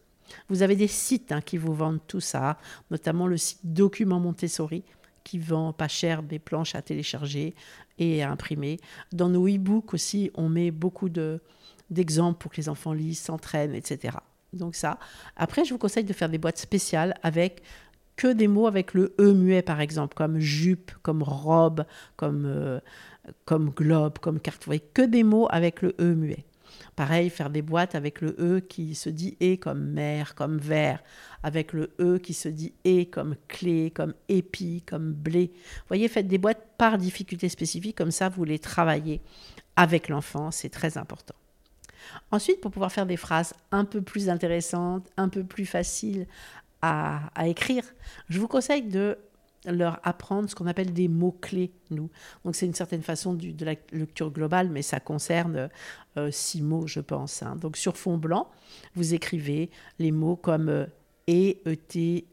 Vous 0.50 0.62
avez 0.62 0.76
des 0.76 0.88
sites 0.88 1.32
hein, 1.32 1.42
qui 1.42 1.58
vous 1.58 1.74
vendent 1.74 2.06
tout 2.08 2.20
ça, 2.20 2.58
notamment 2.92 3.28
le 3.28 3.38
site 3.38 3.60
Document 3.64 4.20
Montessori 4.20 4.84
qui 5.26 5.40
vend 5.40 5.74
pas 5.74 5.90
cher 5.90 6.24
des 6.24 6.40
planches 6.40 6.76
à 6.76 6.82
télécharger 6.82 7.56
et 7.98 8.24
à 8.24 8.32
imprimer. 8.32 8.80
Dans 9.12 9.28
nos 9.28 9.48
e-books 9.48 9.94
aussi, 9.94 10.32
on 10.36 10.48
met 10.48 10.72
beaucoup 10.72 11.10
d'exemples 11.10 12.38
pour 12.38 12.52
que 12.52 12.58
les 12.58 12.70
enfants 12.70 12.94
lisent, 12.94 13.20
s'entraînent, 13.20 13.76
etc. 13.76 14.18
Donc 14.54 14.76
ça. 14.76 15.00
Après, 15.36 15.66
je 15.66 15.74
vous 15.74 15.80
conseille 15.80 16.06
de 16.06 16.14
faire 16.14 16.30
des 16.30 16.38
boîtes 16.38 16.60
spéciales 16.60 17.16
avec 17.24 17.62
que 18.16 18.32
des 18.32 18.48
mots 18.48 18.68
avec 18.68 18.94
le 18.94 19.14
E 19.20 19.34
muet, 19.34 19.62
par 19.62 19.82
exemple, 19.82 20.16
comme 20.16 20.40
jupe, 20.40 20.92
comme 21.02 21.22
robe, 21.22 21.84
comme, 22.16 22.46
euh, 22.46 22.80
comme 23.44 23.72
globe, 23.72 24.20
comme 24.20 24.40
carte. 24.40 24.64
Vous 24.64 24.70
voyez, 24.70 24.84
que 24.94 25.02
des 25.02 25.24
mots 25.24 25.48
avec 25.50 25.82
le 25.82 25.96
E 26.00 26.14
muet. 26.14 26.46
Pareil, 26.96 27.30
faire 27.30 27.50
des 27.50 27.62
boîtes 27.62 27.94
avec 27.94 28.22
le 28.22 28.36
E 28.40 28.62
qui 28.62 28.96
se 28.96 29.10
dit 29.10 29.36
et 29.42 29.58
comme 29.58 29.84
mer, 29.84 30.34
comme 30.34 30.58
verre, 30.58 31.04
avec 31.44 31.74
le 31.74 31.92
E 32.00 32.20
qui 32.20 32.34
se 32.34 32.48
dit 32.48 32.74
et 32.86 33.08
comme 33.08 33.36
clé, 33.50 33.92
comme 33.92 34.14
épi, 34.30 34.82
comme 34.86 35.12
blé. 35.12 35.52
Vous 35.54 35.88
voyez, 35.90 36.08
faites 36.08 36.28
des 36.28 36.38
boîtes 36.38 36.66
par 36.78 36.98
difficulté 36.98 37.50
spécifique, 37.50 37.98
comme 37.98 38.12
ça 38.12 38.30
vous 38.30 38.46
les 38.46 38.60
travaillez 38.60 39.22
avec 39.76 40.08
l'enfant, 40.08 40.52
c'est 40.52 40.70
très 40.70 40.98
important. 40.98 41.36
Ensuite, 42.32 42.62
pour 42.62 42.72
pouvoir 42.72 42.92
faire 42.92 43.06
des 43.06 43.18
phrases 43.18 43.54
un 43.72 43.84
peu 43.84 44.02
plus 44.02 44.30
intéressantes, 44.30 45.10
un 45.18 45.28
peu 45.28 45.44
plus 45.44 45.66
faciles 45.66 46.28
à, 46.82 47.30
à 47.36 47.48
écrire, 47.48 47.84
je 48.30 48.40
vous 48.40 48.48
conseille 48.48 48.84
de 48.84 49.18
leur 49.66 50.00
apprendre 50.04 50.50
ce 50.50 50.56
qu'on 50.56 50.68
appelle 50.68 50.94
des 50.94 51.08
mots-clés, 51.08 51.72
nous. 51.92 52.10
Donc 52.44 52.56
c'est 52.56 52.66
une 52.66 52.74
certaine 52.74 53.02
façon 53.02 53.34
de 53.34 53.66
la 53.66 53.76
lecture 53.92 54.32
globale, 54.32 54.70
mais 54.70 54.82
ça 54.82 55.00
concerne 55.00 55.70
euh, 56.18 56.32
six 56.32 56.62
mots, 56.62 56.88
je 56.88 57.00
pense. 57.00 57.44
Hein. 57.44 57.56
Donc 57.56 57.78
sur 57.78 57.98
fond 57.98 58.18
blanc, 58.18 58.50
vous 58.96 59.14
écrivez 59.14 59.70
les 60.00 60.12
mots 60.12 60.36
comme 60.36 60.70
euh, 60.70 60.86
E, 61.30 61.56
E-T, 61.68 62.26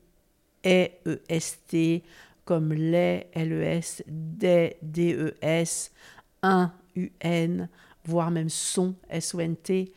E-E-S-T, 0.65 2.03
comme 2.45 2.73
les, 2.73 3.27
L-E-S, 3.33 4.03
des, 4.07 4.77
D-E-S, 4.83 5.93
un, 6.43 6.73
U-N, 6.97 7.69
voire 8.05 8.31
même 8.31 8.49
son, 8.49 8.95
S-O-N-T, 9.09 9.93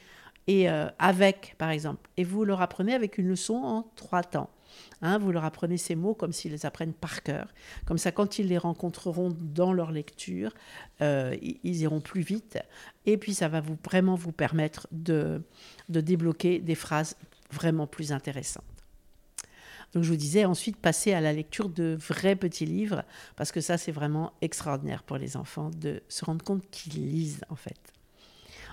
et 0.48 0.70
euh, 0.70 0.88
avec, 1.00 1.56
par 1.58 1.70
exemple. 1.70 2.10
Et 2.18 2.24
vous 2.24 2.46
leur 2.46 2.62
apprenez 2.62 2.94
avec 2.94 3.18
une 3.18 3.28
leçon 3.28 3.56
en 3.56 3.84
trois 3.96 4.24
temps. 4.24 4.50
Hein, 5.02 5.18
vous 5.18 5.32
leur 5.32 5.46
apprenez 5.46 5.78
ces 5.78 5.96
mots 5.96 6.14
comme 6.14 6.32
s'ils 6.32 6.52
les 6.52 6.66
apprennent 6.66 6.94
par 6.94 7.24
cœur. 7.24 7.48
Comme 7.86 7.98
ça, 7.98 8.12
quand 8.12 8.40
ils 8.40 8.48
les 8.48 8.58
rencontreront 8.58 9.36
dans 9.40 9.74
leur 9.74 9.92
lecture, 9.92 10.52
euh, 11.02 11.36
ils 11.42 11.82
iront 11.82 12.02
plus 12.02 12.22
vite. 12.22 12.58
Et 13.06 13.18
puis, 13.18 13.34
ça 13.34 13.48
va 13.48 13.62
vraiment 13.84 14.16
vous 14.16 14.32
permettre 14.32 14.88
de, 14.92 15.42
de 15.90 16.02
débloquer 16.02 16.60
des 16.60 16.76
phrases 16.76 17.16
vraiment 17.52 17.88
plus 17.88 18.12
intéressantes. 18.12 18.64
Donc 19.94 20.04
je 20.04 20.10
vous 20.10 20.18
disais 20.18 20.44
ensuite 20.44 20.76
passer 20.76 21.14
à 21.14 21.22
la 21.22 21.32
lecture 21.32 21.70
de 21.70 21.98
vrais 21.98 22.36
petits 22.36 22.66
livres, 22.66 23.04
parce 23.38 23.54
que 23.54 23.62
ça 23.62 23.78
c'est 23.78 23.94
vraiment 23.94 24.34
extraordinaire 24.42 25.04
pour 25.04 25.18
les 25.18 25.38
enfants 25.38 25.70
de 25.70 26.04
se 26.10 26.26
rendre 26.26 26.44
compte 26.44 26.70
qu'ils 26.70 27.10
lisent 27.10 27.42
en 27.50 27.56
fait. 27.56 27.95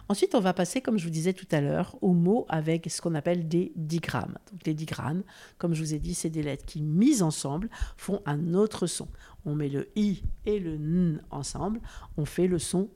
Ensuite, 0.09 0.35
on 0.35 0.41
va 0.41 0.53
passer, 0.53 0.81
comme 0.81 0.99
je 0.99 1.05
vous 1.05 1.11
disais 1.11 1.33
tout 1.33 1.47
à 1.51 1.61
l'heure, 1.61 1.97
aux 2.03 2.13
mots 2.13 2.45
avec 2.49 2.91
ce 2.91 3.01
qu'on 3.01 3.15
appelle 3.15 3.49
des 3.49 3.73
digrammes. 3.77 4.37
Donc, 4.51 4.67
les 4.67 4.75
digrammes, 4.75 5.23
comme 5.59 5.75
je 5.75 5.83
vous 5.83 5.95
ai 5.95 5.99
dit, 5.99 6.15
c'est 6.15 6.31
des 6.31 6.43
lettres 6.43 6.65
qui, 6.67 6.83
mises 6.83 7.23
ensemble, 7.23 7.71
font 7.97 8.21
un 8.27 8.55
autre 8.55 8.87
son. 8.87 9.09
On 9.45 9.55
met 9.55 9.69
le 9.69 9.89
i 9.97 10.23
et 10.45 10.59
le 10.59 10.75
n 10.75 11.23
ensemble, 11.31 11.81
on 12.17 12.25
fait 12.25 12.47
le 12.47 12.59
son 12.59 12.91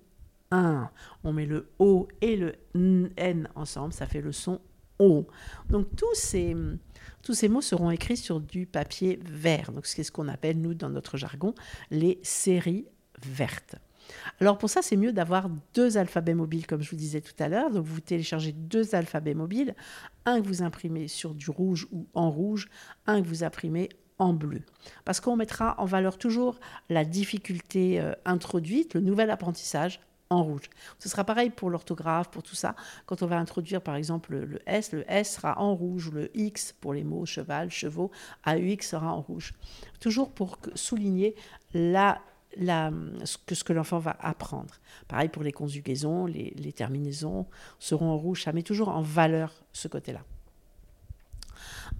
1. 0.51 0.91
On 1.25 1.33
met 1.33 1.47
le 1.47 1.71
o 1.79 2.09
et 2.21 2.37
le 2.37 2.55
n 2.75 3.49
ensemble, 3.55 3.93
ça 3.93 4.07
fait 4.07 4.21
le 4.21 4.33
son 4.33 4.61
o. 4.99 5.27
Donc, 5.71 5.95
tous 5.97 6.15
ces, 6.15 6.57
tous 7.23 7.35
ces 7.35 7.49
mots 7.49 7.61
seront 7.61 7.91
écrits 7.91 8.17
sur 8.17 8.41
du 8.41 8.67
papier 8.67 9.21
vert. 9.25 9.73
Donc, 9.73 9.87
c'est 9.87 10.03
ce 10.03 10.13
qu'on 10.13 10.29
appelle, 10.29 10.61
nous, 10.61 10.75
dans 10.75 10.91
notre 10.91 11.17
jargon, 11.17 11.55
les 11.91 12.19
séries 12.23 12.87
vertes. 13.23 13.77
Alors 14.41 14.59
pour 14.59 14.71
ça, 14.71 14.83
c'est 14.83 14.97
mieux 14.97 15.13
d'avoir 15.13 15.49
deux 15.75 15.99
alphabets 15.99 16.35
mobiles, 16.35 16.67
comme 16.67 16.83
je 16.83 16.91
vous 16.91 16.97
disais 16.97 17.21
tout 17.21 17.35
à 17.39 17.49
l'heure. 17.49 17.71
Donc 17.71 17.85
vous 17.85 18.01
téléchargez 18.01 18.53
deux 18.53 18.95
alphabets 18.95 19.35
mobiles, 19.35 19.75
un 20.25 20.41
que 20.41 20.47
vous 20.47 20.63
imprimez 20.63 21.09
sur 21.09 21.35
du 21.35 21.51
rouge 21.51 21.87
ou 21.93 22.07
en 22.15 22.31
rouge, 22.31 22.69
un 23.07 23.23
que 23.23 23.27
vous 23.27 23.45
imprimez 23.45 23.89
en 24.19 24.33
bleu. 24.33 24.63
Parce 25.05 25.21
qu'on 25.21 25.37
mettra 25.37 25.75
en 25.79 25.85
valeur 25.85 26.19
toujours 26.19 26.59
la 26.89 27.05
difficulté 27.05 28.01
euh, 28.01 28.13
introduite, 28.25 28.95
le 28.95 29.01
nouvel 29.01 29.31
apprentissage 29.31 30.01
en 30.31 30.43
rouge. 30.43 30.69
Ce 30.99 31.09
sera 31.09 31.25
pareil 31.25 31.51
pour 31.51 31.71
l'orthographe, 31.71 32.31
pour 32.31 32.43
tout 32.43 32.55
ça. 32.55 32.75
Quand 33.07 33.23
on 33.23 33.27
va 33.27 33.39
introduire 33.39 33.81
par 33.81 33.95
exemple 33.95 34.37
le 34.37 34.61
S, 34.67 34.93
le 34.93 35.05
S 35.11 35.35
sera 35.35 35.61
en 35.61 35.75
rouge, 35.75 36.11
le 36.13 36.37
X 36.37 36.75
pour 36.81 36.95
les 36.95 37.05
mots 37.05 37.27
cheval, 37.27 37.71
chevaux, 37.71 38.11
AUX 38.45 38.83
sera 38.83 39.13
en 39.13 39.21
rouge. 39.21 39.53
Toujours 40.01 40.31
pour 40.31 40.59
souligner 40.75 41.35
la 41.75 42.21
la, 42.57 42.91
ce 43.25 43.37
que, 43.39 43.55
ce 43.55 43.73
l'enfant 43.73 43.99
va 43.99 44.17
apprendre. 44.21 44.75
Pareil 45.09 45.29
pour 45.29 45.43
les 45.43 45.53
conjugaisons, 45.53 46.27
les, 46.27 46.53
les 46.57 46.73
terminaisons 46.73 47.47
seront 47.79 48.11
en 48.11 48.17
rouge, 48.17 48.43
ça 48.43 48.53
met 48.53 48.63
toujours 48.63 48.89
en 48.89 49.03
valeur 49.03 49.53
ce 49.73 49.89
côté-là. 49.89 50.21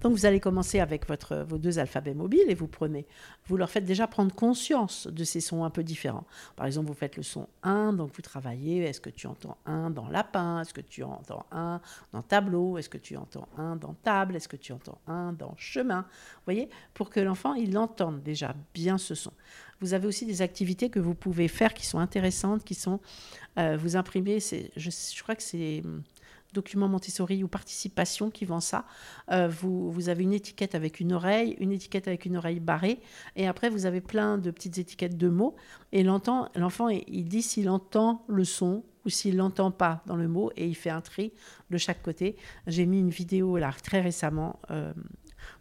Donc 0.01 0.13
vous 0.13 0.25
allez 0.25 0.39
commencer 0.39 0.79
avec 0.79 1.07
votre, 1.07 1.37
vos 1.37 1.57
deux 1.57 1.79
alphabets 1.79 2.13
mobiles 2.13 2.49
et 2.49 2.53
vous 2.53 2.67
prenez, 2.67 3.05
vous 3.47 3.57
leur 3.57 3.69
faites 3.69 3.85
déjà 3.85 4.07
prendre 4.07 4.33
conscience 4.33 5.07
de 5.07 5.23
ces 5.23 5.41
sons 5.41 5.63
un 5.63 5.69
peu 5.69 5.83
différents. 5.83 6.25
Par 6.55 6.65
exemple, 6.65 6.87
vous 6.87 6.93
faites 6.93 7.17
le 7.17 7.23
son 7.23 7.47
1, 7.63 7.93
donc 7.93 8.11
vous 8.15 8.21
travaillez, 8.21 8.83
est-ce 8.83 9.01
que 9.01 9.09
tu 9.09 9.27
entends 9.27 9.57
1 9.65 9.89
dans 9.89 10.07
lapin, 10.07 10.61
est-ce 10.61 10.73
que 10.73 10.81
tu 10.81 11.03
entends 11.03 11.45
1 11.51 11.81
dans 12.13 12.21
tableau, 12.21 12.77
est-ce 12.77 12.89
que 12.89 12.97
tu 12.97 13.17
entends 13.17 13.47
1 13.57 13.77
dans 13.77 13.95
table, 13.95 14.35
est-ce 14.35 14.47
que 14.47 14.55
tu 14.55 14.71
entends 14.71 14.99
1 15.07 15.33
dans 15.33 15.55
chemin. 15.57 16.01
Vous 16.01 16.43
voyez, 16.45 16.69
pour 16.93 17.09
que 17.09 17.19
l'enfant, 17.19 17.55
il 17.55 17.77
entende 17.77 18.21
déjà 18.21 18.53
bien 18.73 18.97
ce 18.97 19.15
son. 19.15 19.33
Vous 19.79 19.93
avez 19.93 20.07
aussi 20.07 20.25
des 20.25 20.41
activités 20.41 20.89
que 20.89 20.99
vous 20.99 21.13
pouvez 21.13 21.47
faire 21.47 21.73
qui 21.73 21.85
sont 21.85 21.99
intéressantes, 21.99 22.63
qui 22.63 22.73
sont, 22.75 22.99
euh, 23.59 23.77
vous 23.77 23.95
imprimez, 23.95 24.39
je, 24.39 24.67
je 24.75 25.23
crois 25.23 25.35
que 25.35 25.43
c'est 25.43 25.83
document 26.57 26.87
Montessori 26.87 27.43
ou 27.43 27.47
participation 27.47 28.29
qui 28.31 28.45
vend 28.45 28.59
ça. 28.59 28.85
Euh, 29.31 29.47
vous, 29.47 29.91
vous, 29.91 30.09
avez 30.09 30.23
une 30.23 30.33
étiquette 30.33 30.75
avec 30.75 30.99
une 30.99 31.13
oreille, 31.13 31.55
une 31.59 31.71
étiquette 31.71 32.07
avec 32.07 32.25
une 32.25 32.37
oreille 32.37 32.59
barrée, 32.59 32.99
et 33.35 33.47
après 33.47 33.69
vous 33.69 33.85
avez 33.85 34.01
plein 34.01 34.37
de 34.37 34.49
petites 34.51 34.77
étiquettes 34.77 35.17
de 35.17 35.29
mots, 35.29 35.55
et 35.91 36.03
l'enfant, 36.03 36.89
il 36.89 37.25
dit 37.25 37.41
s'il 37.41 37.69
entend 37.69 38.25
le 38.27 38.43
son 38.43 38.83
ou 39.05 39.09
s'il 39.09 39.37
l'entend 39.37 39.71
pas 39.71 40.01
dans 40.05 40.15
le 40.15 40.27
mot, 40.27 40.51
et 40.57 40.67
il 40.67 40.75
fait 40.75 40.89
un 40.89 41.01
tri 41.01 41.31
de 41.69 41.77
chaque 41.77 42.01
côté. 42.01 42.35
J'ai 42.65 42.85
mis 42.85 42.99
une 42.99 43.09
vidéo 43.09 43.57
là 43.57 43.71
très 43.83 44.01
récemment 44.01 44.59
euh, 44.71 44.93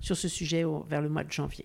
sur 0.01 0.17
ce 0.17 0.29
sujet 0.29 0.65
vers 0.89 1.03
le 1.03 1.09
mois 1.09 1.25
de 1.25 1.31
janvier. 1.31 1.65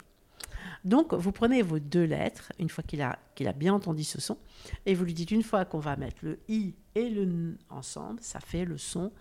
Donc, 0.86 1.14
vous 1.14 1.32
prenez 1.32 1.62
vos 1.62 1.80
deux 1.80 2.04
lettres, 2.04 2.52
une 2.60 2.70
fois 2.70 2.84
qu'il 2.84 3.02
a, 3.02 3.18
bien 3.56 3.74
entendu 3.74 4.04
ce 4.04 4.20
son, 4.20 4.38
et 4.86 4.96
vous 4.96 5.06
lui 5.06 5.14
dites 5.14 5.32
une 5.32 5.44
fois 5.44 5.66
qu'on 5.66 5.80
va 5.80 5.96
mettre 5.96 6.18
le 6.24 6.40
i 6.48 6.74
et 6.96 7.10
le 7.10 7.24
n 7.24 7.58
ensemble, 7.70 8.20
ça 8.22 8.40
fait 8.40 8.66
le 8.66 8.78
son 8.78 9.12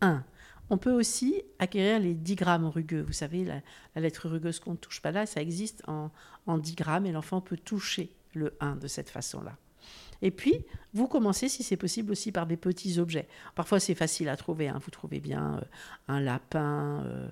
1. 0.00 0.24
On 0.70 0.78
peut 0.78 0.92
aussi 0.92 1.42
acquérir 1.58 2.00
les 2.00 2.14
digrammes 2.14 2.66
rugueux. 2.66 3.02
Vous 3.02 3.12
savez, 3.12 3.44
la, 3.44 3.60
lettre 4.00 4.28
rugueuse 4.28 4.60
qu'on 4.60 4.72
ne 4.72 4.76
touche 4.76 5.02
pas 5.02 5.10
là, 5.10 5.26
ça 5.26 5.42
existe 5.42 5.82
en, 5.86 6.10
en 6.46 6.58
digrammes 6.58 7.06
et 7.06 7.12
l'enfant 7.12 7.40
peut 7.40 7.58
toucher 7.58 8.10
le 8.34 8.56
1 8.60 8.76
de 8.76 8.86
cette 8.88 9.10
façon-là. 9.10 9.56
Et 10.22 10.30
puis, 10.30 10.64
vous 10.94 11.06
commencez, 11.06 11.48
si 11.48 11.62
c'est 11.62 11.76
possible, 11.76 12.12
aussi 12.12 12.32
par 12.32 12.46
des 12.46 12.56
petits 12.56 12.98
objets. 12.98 13.28
Parfois, 13.54 13.78
c'est 13.78 13.94
facile 13.94 14.28
à 14.28 14.36
trouver. 14.36 14.68
Hein. 14.68 14.80
Vous 14.82 14.90
trouvez 14.90 15.20
bien 15.20 15.58
euh, 15.58 15.64
un 16.08 16.20
lapin, 16.20 17.04
euh, 17.04 17.28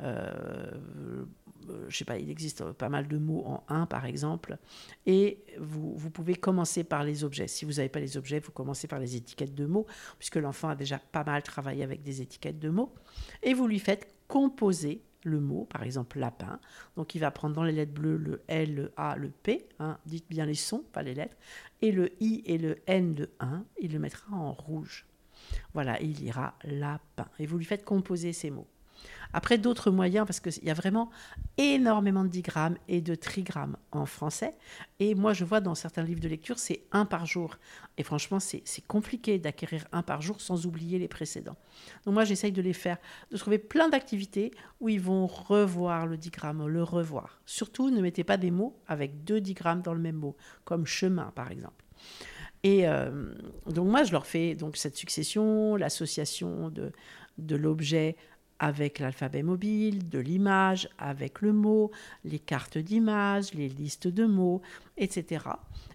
je 0.00 1.96
sais 1.96 2.04
pas, 2.04 2.18
il 2.18 2.30
existe 2.30 2.64
pas 2.72 2.88
mal 2.88 3.08
de 3.08 3.18
mots 3.18 3.44
en 3.46 3.64
un, 3.68 3.86
par 3.86 4.04
exemple, 4.04 4.58
et 5.06 5.42
vous, 5.58 5.96
vous 5.96 6.10
pouvez 6.10 6.34
commencer 6.34 6.84
par 6.84 7.02
les 7.04 7.24
objets. 7.24 7.48
Si 7.48 7.64
vous 7.64 7.72
n'avez 7.72 7.88
pas 7.88 8.00
les 8.00 8.16
objets, 8.16 8.38
vous 8.38 8.52
commencez 8.52 8.86
par 8.86 8.98
les 8.98 9.16
étiquettes 9.16 9.54
de 9.54 9.66
mots, 9.66 9.86
puisque 10.18 10.36
l'enfant 10.36 10.68
a 10.68 10.76
déjà 10.76 10.98
pas 10.98 11.24
mal 11.24 11.42
travaillé 11.42 11.82
avec 11.82 12.02
des 12.02 12.22
étiquettes 12.22 12.58
de 12.58 12.68
mots, 12.68 12.94
et 13.42 13.54
vous 13.54 13.66
lui 13.66 13.78
faites 13.78 14.14
composer 14.28 15.02
le 15.24 15.40
mot, 15.40 15.64
par 15.64 15.82
exemple 15.82 16.20
lapin. 16.20 16.60
Donc 16.96 17.16
il 17.16 17.18
va 17.18 17.32
prendre 17.32 17.54
dans 17.56 17.64
les 17.64 17.72
lettres 17.72 17.94
bleues 17.94 18.16
le 18.16 18.42
L, 18.46 18.74
le 18.74 18.92
A, 18.96 19.16
le 19.16 19.30
P, 19.30 19.68
hein, 19.80 19.98
dites 20.06 20.26
bien 20.28 20.46
les 20.46 20.54
sons, 20.54 20.84
pas 20.92 21.02
les 21.02 21.14
lettres, 21.14 21.36
et 21.82 21.90
le 21.90 22.12
I 22.22 22.42
et 22.46 22.58
le 22.58 22.78
N 22.86 23.14
de 23.14 23.30
1, 23.40 23.64
il 23.80 23.92
le 23.92 23.98
mettra 23.98 24.36
en 24.36 24.52
rouge. 24.52 25.06
Voilà, 25.74 26.00
il 26.00 26.22
ira 26.22 26.54
lapin. 26.64 27.26
Et 27.38 27.46
vous 27.46 27.58
lui 27.58 27.64
faites 27.64 27.84
composer 27.84 28.32
ces 28.32 28.50
mots. 28.50 28.68
Après, 29.36 29.58
d'autres 29.58 29.90
moyens, 29.90 30.26
parce 30.26 30.40
qu'il 30.40 30.64
y 30.64 30.70
a 30.70 30.74
vraiment 30.74 31.10
énormément 31.58 32.24
de 32.24 32.28
digrammes 32.30 32.78
et 32.88 33.02
de 33.02 33.14
trigrammes 33.14 33.76
en 33.92 34.06
français. 34.06 34.54
Et 34.98 35.14
moi, 35.14 35.34
je 35.34 35.44
vois 35.44 35.60
dans 35.60 35.74
certains 35.74 36.02
livres 36.02 36.22
de 36.22 36.28
lecture, 36.28 36.58
c'est 36.58 36.84
un 36.90 37.04
par 37.04 37.26
jour. 37.26 37.58
Et 37.98 38.02
franchement, 38.02 38.40
c'est 38.40 38.64
compliqué 38.86 39.38
d'acquérir 39.38 39.84
un 39.92 40.00
par 40.00 40.22
jour 40.22 40.40
sans 40.40 40.64
oublier 40.64 40.98
les 40.98 41.06
précédents. 41.06 41.56
Donc 42.06 42.14
moi, 42.14 42.24
j'essaye 42.24 42.50
de 42.50 42.62
les 42.62 42.72
faire, 42.72 42.96
de 43.30 43.36
trouver 43.36 43.58
plein 43.58 43.90
d'activités 43.90 44.52
où 44.80 44.88
ils 44.88 45.02
vont 45.02 45.26
revoir 45.26 46.06
le 46.06 46.16
digramme, 46.16 46.66
le 46.66 46.82
revoir. 46.82 47.38
Surtout, 47.44 47.90
ne 47.90 48.00
mettez 48.00 48.24
pas 48.24 48.38
des 48.38 48.50
mots 48.50 48.80
avec 48.88 49.22
deux 49.24 49.42
digrammes 49.42 49.82
dans 49.82 49.92
le 49.92 50.00
même 50.00 50.16
mot, 50.16 50.34
comme 50.64 50.86
chemin, 50.86 51.30
par 51.34 51.50
exemple. 51.50 51.84
Et 52.62 52.88
euh, 52.88 53.34
donc 53.66 53.86
moi, 53.86 54.02
je 54.02 54.12
leur 54.12 54.24
fais 54.24 54.54
donc 54.54 54.78
cette 54.78 54.96
succession, 54.96 55.76
l'association 55.76 56.70
de, 56.70 56.90
de 57.36 57.54
l'objet 57.54 58.16
avec 58.58 58.98
l'alphabet 58.98 59.42
mobile, 59.42 60.08
de 60.08 60.18
l'image, 60.18 60.88
avec 60.98 61.40
le 61.40 61.52
mot, 61.52 61.90
les 62.24 62.38
cartes 62.38 62.78
d'image, 62.78 63.54
les 63.54 63.68
listes 63.68 64.08
de 64.08 64.26
mots, 64.26 64.62
etc. 64.96 65.44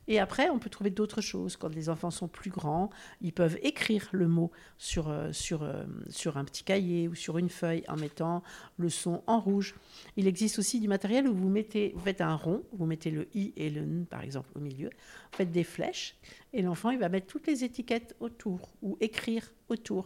Et 0.08 0.20
après, 0.20 0.50
on 0.50 0.60
peut 0.60 0.70
trouver 0.70 0.90
d'autres 0.90 1.22
choses. 1.22 1.56
Quand 1.56 1.74
les 1.74 1.90
enfants 1.90 2.12
sont 2.12 2.28
plus 2.28 2.50
grands, 2.50 2.90
ils 3.22 3.34
peuvent 3.34 3.58
écrire 3.62 4.10
le 4.12 4.28
mot 4.28 4.52
sur, 4.78 5.10
euh, 5.10 5.32
sur, 5.32 5.64
euh, 5.64 5.84
sur 6.10 6.38
un 6.38 6.44
petit 6.44 6.64
cahier 6.64 7.08
ou 7.08 7.16
sur 7.16 7.38
une 7.38 7.50
feuille 7.50 7.84
en 7.88 7.96
mettant 7.96 8.44
le 8.78 8.90
son 8.90 9.24
en 9.28 9.40
rouge. 9.40 9.76
Il 10.18 10.28
existe 10.28 10.60
aussi 10.60 10.80
du 10.80 10.88
matériel 10.88 11.28
où 11.28 11.34
vous, 11.34 11.50
mettez, 11.50 11.94
vous 11.96 12.02
faites 12.02 12.22
un 12.22 12.36
rond, 12.36 12.64
vous 12.74 12.86
mettez 12.86 13.12
le 13.12 13.28
i 13.34 13.54
et 13.56 13.70
le 13.70 13.82
n, 13.82 14.06
par 14.06 14.22
exemple, 14.22 14.50
au 14.56 14.60
milieu, 14.60 14.90
vous 14.90 15.38
faites 15.38 15.52
des 15.52 15.64
flèches, 15.64 16.16
et 16.54 16.62
l'enfant, 16.62 16.90
il 16.90 17.00
va 17.00 17.10
mettre 17.10 17.28
toutes 17.28 17.48
les 17.48 17.64
étiquettes 17.64 18.16
autour 18.20 18.70
ou 18.82 18.98
écrire 19.00 19.52
autour. 19.70 20.06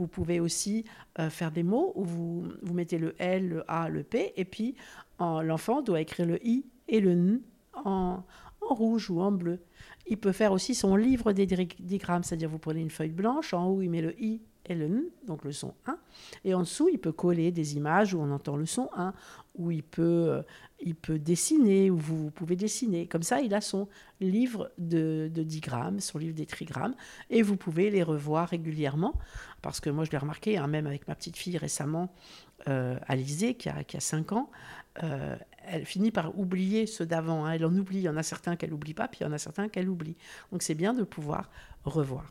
Vous 0.00 0.08
pouvez 0.08 0.40
aussi 0.40 0.86
euh, 1.18 1.28
faire 1.28 1.52
des 1.52 1.62
mots 1.62 1.92
où 1.94 2.04
vous, 2.04 2.48
vous, 2.62 2.72
mettez 2.72 2.96
le 2.96 3.14
L, 3.18 3.48
le 3.48 3.70
A, 3.70 3.90
le 3.90 4.02
P, 4.02 4.32
et 4.36 4.46
puis 4.46 4.74
l'enfant 5.18 5.82
doit 5.82 6.00
écrire 6.00 6.26
le 6.26 6.44
I 6.44 6.64
et 6.88 7.00
le 7.00 7.10
N 7.10 7.42
en, 7.74 8.22
en, 8.62 8.74
rouge 8.74 9.10
ou 9.10 9.20
en 9.20 9.30
bleu. 9.30 9.60
Il 10.06 10.16
peut 10.16 10.32
faire 10.32 10.52
aussi 10.52 10.74
son 10.74 10.96
livre 10.96 11.32
des 11.34 11.44
digrammes, 11.44 12.22
c'est-à-dire 12.22 12.48
vous 12.48 12.58
prenez 12.58 12.80
une 12.80 12.90
feuille 12.90 13.10
blanche, 13.10 13.52
en 13.52 13.66
haut 13.66 13.82
il 13.82 13.90
met 13.90 14.00
le 14.00 14.18
I 14.18 14.40
et 14.66 14.74
le 14.74 14.86
N, 14.86 15.04
donc 15.26 15.44
le 15.44 15.52
son 15.52 15.74
1. 15.86 15.98
Et 16.44 16.54
en 16.54 16.60
dessous, 16.60 16.88
il 16.88 16.98
peut 16.98 17.12
coller 17.12 17.50
des 17.50 17.76
images 17.76 18.14
où 18.14 18.20
on 18.20 18.30
entend 18.30 18.56
le 18.56 18.66
son 18.66 18.88
1, 18.94 19.12
où 19.56 19.70
il 19.70 19.82
peut, 19.82 20.02
euh, 20.28 20.42
il 20.80 20.94
peut 20.94 21.18
dessiner, 21.18 21.90
où 21.90 21.96
vous, 21.96 22.30
pouvez 22.30 22.56
dessiner. 22.56 23.06
Comme 23.06 23.22
ça, 23.22 23.40
il 23.40 23.54
a 23.54 23.60
son 23.60 23.88
livre 24.20 24.70
de, 24.78 25.30
de 25.32 25.42
digrammes, 25.42 26.00
son 26.00 26.18
livre 26.18 26.34
des 26.34 26.46
trigrammes, 26.46 26.94
et 27.30 27.42
vous 27.42 27.56
pouvez 27.56 27.90
les 27.90 28.02
revoir 28.02 28.48
régulièrement. 28.48 29.14
Parce 29.62 29.80
que 29.80 29.90
moi, 29.90 30.04
je 30.04 30.10
l'ai 30.10 30.18
remarqué, 30.18 30.56
hein, 30.56 30.66
même 30.66 30.86
avec 30.86 31.08
ma 31.08 31.14
petite 31.14 31.36
fille 31.36 31.58
récemment, 31.58 32.12
euh, 32.68 32.98
Alizée, 33.06 33.54
qui 33.54 33.68
a, 33.68 33.84
qui 33.84 33.96
a 33.96 34.00
5 34.00 34.32
ans, 34.32 34.50
euh, 35.02 35.36
elle 35.66 35.84
finit 35.84 36.10
par 36.10 36.38
oublier 36.38 36.86
ceux 36.86 37.06
d'avant. 37.06 37.44
Hein. 37.44 37.52
Elle 37.52 37.64
en 37.64 37.74
oublie. 37.74 37.98
Il 37.98 38.02
y 38.02 38.08
en 38.08 38.16
a 38.16 38.22
certains 38.22 38.56
qu'elle 38.56 38.70
n'oublie 38.70 38.94
pas, 38.94 39.08
puis 39.08 39.20
il 39.20 39.24
y 39.24 39.26
en 39.26 39.32
a 39.32 39.38
certains 39.38 39.68
qu'elle 39.68 39.88
oublie. 39.88 40.16
Donc 40.52 40.62
c'est 40.62 40.74
bien 40.74 40.94
de 40.94 41.04
pouvoir 41.04 41.50
revoir. 41.84 42.30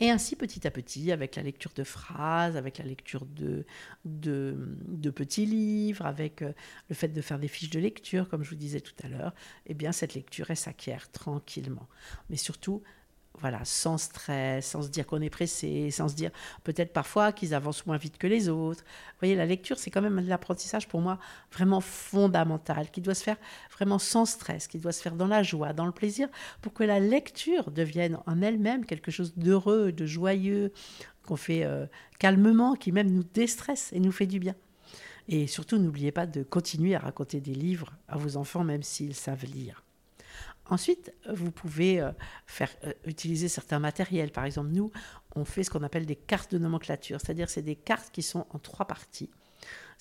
Et 0.00 0.10
ainsi, 0.10 0.36
petit 0.36 0.66
à 0.66 0.70
petit, 0.70 1.10
avec 1.10 1.36
la 1.36 1.42
lecture 1.42 1.72
de 1.74 1.84
phrases, 1.84 2.56
avec 2.56 2.78
la 2.78 2.84
lecture 2.84 3.24
de, 3.24 3.64
de, 4.04 5.10
petits 5.10 5.46
livres, 5.46 6.04
avec 6.04 6.42
euh, 6.42 6.52
le 6.90 6.94
fait 6.94 7.08
de 7.08 7.20
faire 7.22 7.38
des 7.38 7.48
fiches 7.48 7.70
de 7.70 7.80
lecture, 7.80 8.28
comme 8.28 8.42
je 8.42 8.50
vous 8.50 8.56
disais 8.56 8.80
tout 8.80 8.94
à 9.02 9.08
l'heure, 9.08 9.34
eh 9.66 9.74
bien, 9.74 9.92
cette 9.92 10.14
lecture, 10.14 10.50
elle 10.50 10.56
s'acquiert 10.56 11.10
tranquillement. 11.10 11.88
Mais 12.28 12.36
surtout, 12.36 12.82
voilà, 13.40 13.60
sans 13.64 13.98
stress, 13.98 14.66
sans 14.66 14.82
se 14.82 14.88
dire 14.88 15.06
qu'on 15.06 15.20
est 15.20 15.30
pressé, 15.30 15.90
sans 15.90 16.08
se 16.08 16.14
dire 16.14 16.30
peut-être 16.64 16.92
parfois 16.92 17.32
qu'ils 17.32 17.54
avancent 17.54 17.86
moins 17.86 17.96
vite 17.96 18.18
que 18.18 18.26
les 18.26 18.48
autres. 18.48 18.82
Vous 18.82 19.18
voyez, 19.20 19.34
la 19.34 19.46
lecture, 19.46 19.78
c'est 19.78 19.90
quand 19.90 20.02
même 20.02 20.20
l'apprentissage 20.20 20.88
pour 20.88 21.00
moi 21.00 21.18
vraiment 21.52 21.80
fondamental, 21.80 22.90
qui 22.90 23.00
doit 23.00 23.14
se 23.14 23.22
faire 23.22 23.36
vraiment 23.72 23.98
sans 23.98 24.26
stress, 24.26 24.66
qui 24.68 24.78
doit 24.78 24.92
se 24.92 25.02
faire 25.02 25.14
dans 25.14 25.26
la 25.26 25.42
joie, 25.42 25.72
dans 25.72 25.86
le 25.86 25.92
plaisir, 25.92 26.28
pour 26.62 26.72
que 26.72 26.84
la 26.84 27.00
lecture 27.00 27.70
devienne 27.70 28.18
en 28.26 28.42
elle-même 28.42 28.84
quelque 28.84 29.10
chose 29.10 29.34
d'heureux, 29.36 29.92
de 29.92 30.06
joyeux, 30.06 30.72
qu'on 31.24 31.36
fait 31.36 31.64
euh, 31.64 31.86
calmement, 32.18 32.74
qui 32.74 32.92
même 32.92 33.10
nous 33.10 33.24
déstresse 33.24 33.92
et 33.92 34.00
nous 34.00 34.12
fait 34.12 34.26
du 34.26 34.38
bien. 34.38 34.54
Et 35.28 35.46
surtout, 35.46 35.78
n'oubliez 35.78 36.12
pas 36.12 36.26
de 36.26 36.42
continuer 36.42 36.94
à 36.94 37.00
raconter 37.00 37.40
des 37.40 37.54
livres 37.54 37.92
à 38.08 38.16
vos 38.16 38.36
enfants, 38.36 38.62
même 38.62 38.82
s'ils 38.82 39.14
savent 39.14 39.44
lire. 39.44 39.85
Ensuite, 40.68 41.12
vous 41.32 41.50
pouvez 41.50 42.00
euh, 42.00 42.10
faire 42.46 42.70
euh, 42.84 42.92
utiliser 43.04 43.48
certains 43.48 43.78
matériels. 43.78 44.32
Par 44.32 44.44
exemple, 44.44 44.70
nous, 44.70 44.90
on 45.34 45.44
fait 45.44 45.62
ce 45.62 45.70
qu'on 45.70 45.82
appelle 45.82 46.06
des 46.06 46.16
cartes 46.16 46.52
de 46.52 46.58
nomenclature, 46.58 47.20
c'est-à-dire 47.20 47.48
c'est 47.48 47.62
des 47.62 47.76
cartes 47.76 48.10
qui 48.10 48.22
sont 48.22 48.46
en 48.50 48.58
trois 48.58 48.86
parties. 48.86 49.30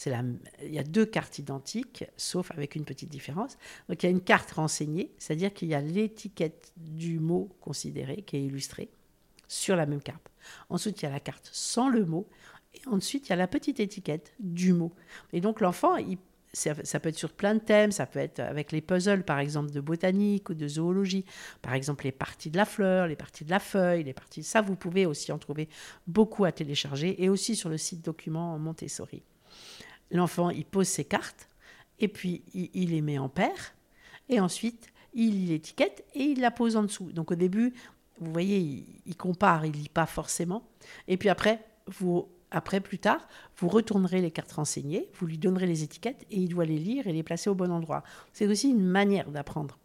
Il 0.06 0.74
y 0.74 0.80
a 0.80 0.84
deux 0.84 1.06
cartes 1.06 1.40
identiques, 1.40 2.04
sauf 2.18 2.52
avec 2.52 2.76
une 2.76 2.84
petite 2.84 3.10
différence. 3.10 3.58
Donc 3.88 4.04
il 4.04 4.06
y 4.06 4.10
a 4.10 4.12
une 4.12 4.22
carte 4.22 4.52
renseignée, 4.52 5.12
c'est-à-dire 5.18 5.54
qu'il 5.54 5.70
y 5.70 5.74
a 5.74 5.82
l'étiquette 5.82 6.74
du 6.76 7.20
mot 7.20 7.50
considéré 7.62 8.18
qui 8.24 8.36
est 8.36 8.44
illustrée 8.44 8.90
sur 9.48 9.76
la 9.76 9.86
même 9.86 10.02
carte. 10.02 10.32
Ensuite, 10.70 11.02
il 11.02 11.06
y 11.06 11.08
a 11.08 11.12
la 11.12 11.20
carte 11.20 11.50
sans 11.52 11.88
le 11.90 12.06
mot. 12.06 12.28
Et 12.74 12.82
ensuite, 12.88 13.28
il 13.28 13.30
y 13.30 13.34
a 13.34 13.38
la 13.38 13.48
petite 13.48 13.80
étiquette 13.80 14.34
du 14.40 14.74
mot. 14.74 14.94
Et 15.32 15.40
donc 15.40 15.62
l'enfant, 15.62 15.96
il 15.96 16.18
ça, 16.56 17.00
peut 17.00 17.10
être 17.10 17.18
sur 17.18 17.34
plein 17.34 17.56
de 17.56 17.60
thèmes, 17.60 17.92
ça 17.92 18.06
peut 18.06 18.20
être 18.20 18.40
avec 18.40 18.72
les 18.72 18.82
puzzles, 18.82 19.24
par 19.24 19.40
exemple, 19.40 19.72
de 19.72 19.82
botanique 19.82 20.50
ou 20.50 20.54
de 20.54 20.68
zoologie, 20.68 21.26
par 21.62 21.74
exemple 21.74 22.06
les 22.06 22.12
parties 22.12 22.50
de 22.50 22.58
la 22.58 22.66
fleur, 22.66 23.08
les 23.08 23.16
parties 23.16 23.44
de 23.44 23.50
la 23.50 23.60
feuille, 23.60 24.04
les 24.04 24.14
parties... 24.14 24.44
Ça, 24.44 24.62
vous 24.62 24.76
pouvez 24.76 25.06
aussi 25.06 25.32
en 25.32 25.38
trouver 25.38 25.68
beaucoup 26.08 26.46
à 26.46 26.52
télécharger 26.52 27.22
et 27.22 27.30
aussi 27.30 27.56
sur 27.56 27.70
le 27.70 27.78
site 27.78 28.04
document 28.04 28.58
Montessori. 28.58 29.22
L'enfant, 30.12 30.50
il 30.50 30.66
pose 30.66 30.88
ses 30.88 31.04
cartes 31.04 31.50
et 32.00 32.08
puis 32.08 32.44
il, 32.54 32.92
les 32.92 33.02
met 33.02 33.18
en 33.18 33.30
paire 33.30 33.76
et 34.30 34.40
ensuite 34.40 34.88
il 35.14 35.48
l'étiquette 35.48 36.06
et 36.14 36.24
il 36.24 36.40
la 36.40 36.52
pose 36.52 36.76
en 36.78 36.84
dessous. 36.84 37.12
Donc 37.12 37.32
au 37.32 37.36
début, 37.36 37.74
vous 38.20 38.32
voyez, 38.32 38.86
il, 39.06 39.18
compare, 39.18 39.66
il 39.66 39.74
lit 39.74 39.90
pas 39.90 40.06
forcément. 40.06 40.64
Et 41.08 41.18
puis 41.18 41.30
après, 41.30 41.66
vous, 41.88 42.30
après, 42.52 42.80
plus 42.80 43.00
tard, 43.00 43.28
vous 43.58 43.68
retournerez 43.68 44.22
les 44.22 44.32
cartes 44.32 44.54
renseignées, 44.54 45.10
vous 45.16 45.26
lui 45.26 45.38
donnerez 45.38 45.66
les 45.66 45.84
étiquettes 45.84 46.26
et 46.32 46.38
il 46.38 46.50
doit 46.50 46.66
les 46.66 46.78
lire 46.78 47.08
et 47.08 47.14
les 47.14 47.24
placer 47.24 47.50
au 47.50 47.56
bon 47.56 47.72
endroit. 47.72 48.04
C'est 48.34 48.48
aussi 48.48 48.70
une 48.70 48.86
manière 48.86 49.30
d'apprendre 49.30 49.78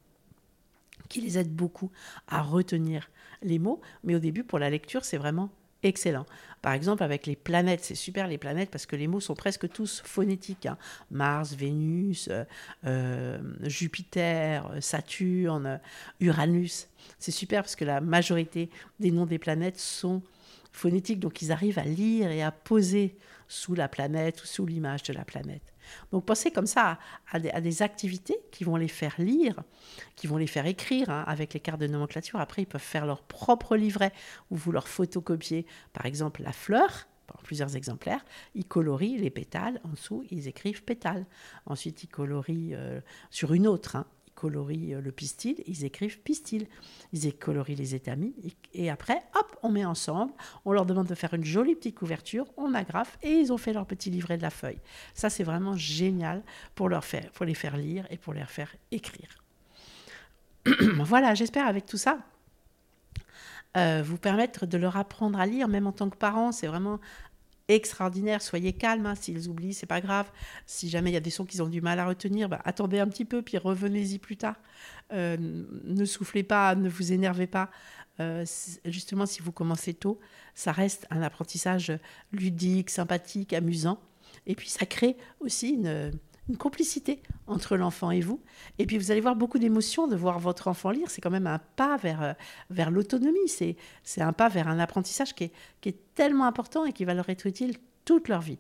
qui 1.09 1.21
les 1.21 1.39
aide 1.39 1.55
beaucoup 1.55 1.91
à 2.29 2.43
retenir 2.43 3.11
les 3.43 3.59
mots. 3.59 3.81
Mais 4.05 4.15
au 4.15 4.19
début, 4.19 4.45
pour 4.45 4.59
la 4.59 4.71
lecture, 4.71 5.05
c'est 5.05 5.17
vraiment 5.17 5.51
excellent. 5.83 6.27
Par 6.63 6.75
exemple, 6.75 7.03
avec 7.03 7.27
les 7.27 7.37
planètes, 7.37 7.83
c'est 7.83 7.95
super 7.95 8.29
les 8.29 8.39
planètes 8.39 8.71
parce 8.71 8.87
que 8.87 8.97
les 8.97 9.07
mots 9.07 9.21
sont 9.21 9.35
presque 9.35 9.69
tous 9.69 10.03
phonétiques. 10.05 10.67
Hein. 10.67 10.77
Mars, 11.11 11.55
Vénus, 11.55 12.29
euh, 12.31 12.45
euh, 12.85 13.41
Jupiter, 13.63 14.71
Saturne, 14.81 15.81
Uranus. 16.21 16.89
C'est 17.19 17.33
super 17.33 17.63
parce 17.63 17.77
que 17.77 17.85
la 17.85 18.01
majorité 18.01 18.71
des 19.01 19.11
noms 19.11 19.27
des 19.27 19.39
planètes 19.39 19.79
sont 19.79 20.23
phonétiques, 20.73 21.21
donc 21.21 21.43
ils 21.43 21.53
arrivent 21.53 21.79
à 21.79 21.85
lire 21.85 22.31
et 22.31 22.43
à 22.43 22.51
poser 22.51 23.17
sous 23.49 23.75
la 23.75 23.89
planète 23.89 24.43
ou 24.43 24.47
sous 24.47 24.65
l'image 24.65 25.03
de 25.03 25.13
la 25.13 25.25
planète. 25.25 25.75
Donc 26.13 26.25
pensez 26.25 26.53
comme 26.53 26.67
ça 26.67 26.99
à, 27.33 27.41
des, 27.41 27.83
activités 27.83 28.39
qui 28.53 28.63
vont 28.63 28.77
les 28.77 28.89
faire 28.89 29.15
lire, 29.19 29.63
qui 30.15 30.29
vont 30.29 30.37
les 30.37 30.47
faire 30.47 30.67
écrire 30.67 31.11
hein, 31.11 31.25
avec 31.27 31.53
les 31.55 31.61
cartes 31.61 31.81
de 31.81 31.89
nomenclature. 31.89 32.39
Après, 32.39 32.63
ils 32.63 32.67
peuvent 32.67 32.81
faire 32.81 33.07
leur 33.07 33.23
propre 33.23 33.77
livret 33.77 34.13
ou 34.51 34.57
vous 34.57 34.71
leur 34.71 34.87
photocopier, 34.87 35.67
par 35.93 36.07
exemple, 36.07 36.43
la 36.43 36.53
fleur 36.53 37.09
en 37.33 37.43
plusieurs 37.43 37.77
exemplaires, 37.77 38.25
ils 38.55 38.65
colorient 38.65 39.19
les 39.19 39.31
pétales. 39.31 39.81
En 39.85 39.91
dessous, 39.91 40.25
ils 40.31 40.49
écrivent 40.49 40.83
pétales. 40.83 41.27
Ensuite, 41.67 42.03
ils 42.03 42.09
colorient 42.09 42.75
euh, 42.75 43.01
sur 43.31 43.53
une 43.53 43.67
autre. 43.67 43.97
Hein 43.97 44.07
colorient 44.41 44.97
euh, 44.97 45.01
le 45.01 45.13
pistil, 45.13 45.63
ils 45.67 45.85
écrivent 45.85 46.19
pistil. 46.21 46.67
Ils 47.13 47.37
colorient 47.37 47.77
les 47.77 47.95
étamines 47.95 48.33
et 48.73 48.91
après, 48.91 49.23
hop, 49.35 49.59
on 49.63 49.71
met 49.71 49.85
ensemble. 49.85 50.33
On 50.65 50.73
leur 50.73 50.87
demande 50.87 51.07
de 51.07 51.15
faire 51.15 51.35
une 51.35 51.45
jolie 51.45 51.75
petite 51.75 51.97
couverture, 51.97 52.47
on 52.57 52.75
agrafe 52.75 53.19
et 53.23 53.33
ils 53.33 53.53
ont 53.53 53.59
fait 53.59 53.73
leur 53.73 53.87
petit 53.87 54.11
livret 54.11 54.39
de 54.39 54.43
la 54.43 54.51
feuille. 54.51 54.79
Ça, 55.15 55.29
c'est 55.29 55.45
vraiment 55.45 55.77
génial 55.77 56.43
pour, 56.75 56.89
leur 56.89 57.05
faire, 57.05 57.31
pour 57.33 57.45
les 57.45 57.55
faire 57.55 57.77
lire 57.77 58.07
et 58.11 58.17
pour 58.17 58.33
les 58.33 58.45
faire 58.45 58.75
écrire. 58.91 59.45
voilà, 61.05 61.35
j'espère 61.35 61.67
avec 61.67 61.87
tout 61.87 61.99
ça 61.99 62.19
euh, 63.77 64.03
vous 64.05 64.19
permettre 64.19 64.67
de 64.67 64.77
leur 64.77 64.97
apprendre 64.97 65.39
à 65.39 65.47
lire, 65.47 65.69
même 65.69 65.87
en 65.87 65.93
tant 65.93 66.11
que 66.11 66.17
parents. 66.17 66.51
C'est 66.51 66.67
vraiment 66.67 66.99
extraordinaire. 67.75 68.43
Soyez 68.43 68.73
calme, 68.73 69.07
hein, 69.07 69.15
s'ils 69.15 69.49
oublient, 69.49 69.75
c'est 69.75 69.87
pas 69.87 70.01
grave. 70.01 70.31
Si 70.67 70.89
jamais 70.89 71.11
il 71.11 71.15
y 71.15 71.17
a 71.17 71.21
des 71.21 71.31
sons 71.31 71.45
qu'ils 71.45 71.63
ont 71.63 71.69
du 71.69 71.81
mal 71.81 71.99
à 71.99 72.07
retenir, 72.07 72.49
bah, 72.49 72.61
attendez 72.65 72.99
un 72.99 73.09
petit 73.09 73.25
peu, 73.25 73.43
puis 73.43 73.59
revenez-y 73.59 74.19
plus 74.19 74.37
tard. 74.37 74.57
Euh, 75.13 75.37
ne 75.39 76.05
soufflez 76.05 76.43
pas, 76.43 76.75
ne 76.75 76.89
vous 76.89 77.13
énervez 77.13 77.47
pas. 77.47 77.71
Euh, 78.21 78.45
justement, 78.85 79.27
si 79.27 79.41
vous 79.41 79.53
commencez 79.53 79.95
tôt, 79.95 80.21
ça 80.55 80.73
reste 80.73 81.07
un 81.11 81.23
apprentissage 81.23 81.93
ludique, 82.33 82.91
sympathique, 82.91 83.53
amusant. 83.53 83.99
Et 84.47 84.55
puis 84.55 84.69
ça 84.69 84.87
crée 84.87 85.17
aussi 85.41 85.71
une 85.71 86.13
une 86.51 86.57
complicité 86.57 87.23
entre 87.47 87.77
l'enfant 87.77 88.11
et 88.11 88.21
vous. 88.21 88.41
Et 88.79 88.87
puis 88.87 88.99
vous 88.99 89.11
allez 89.11 89.21
voir 89.21 89.37
beaucoup 89.37 89.59
d'émotions 89.59 90.09
de 90.09 90.17
voir 90.17 90.39
votre 90.41 90.69
enfant 90.69 90.91
lire. 90.91 91.09
C'est 91.09 91.21
quand 91.21 91.31
même 91.31 91.47
un 91.47 91.61
pas 91.77 91.97
vers, 91.97 92.23
euh, 92.23 92.33
vers 92.71 92.91
l'autonomie. 92.91 93.49
C'est, 93.49 93.77
un 94.19 94.33
pas 94.33 94.49
vers 94.49 94.69
un 94.69 94.79
apprentissage 94.79 95.35
qui 95.35 95.45
est, 95.45 95.53
qui 95.81 95.91
est 95.91 95.99
tellement 96.15 96.45
important 96.45 96.85
et 96.85 96.93
qui 96.93 97.05
va 97.05 97.15
leur 97.15 97.29
être 97.31 97.47
utile 97.47 97.77
toute 98.05 98.29
leur 98.29 98.41
vie. 98.41 98.59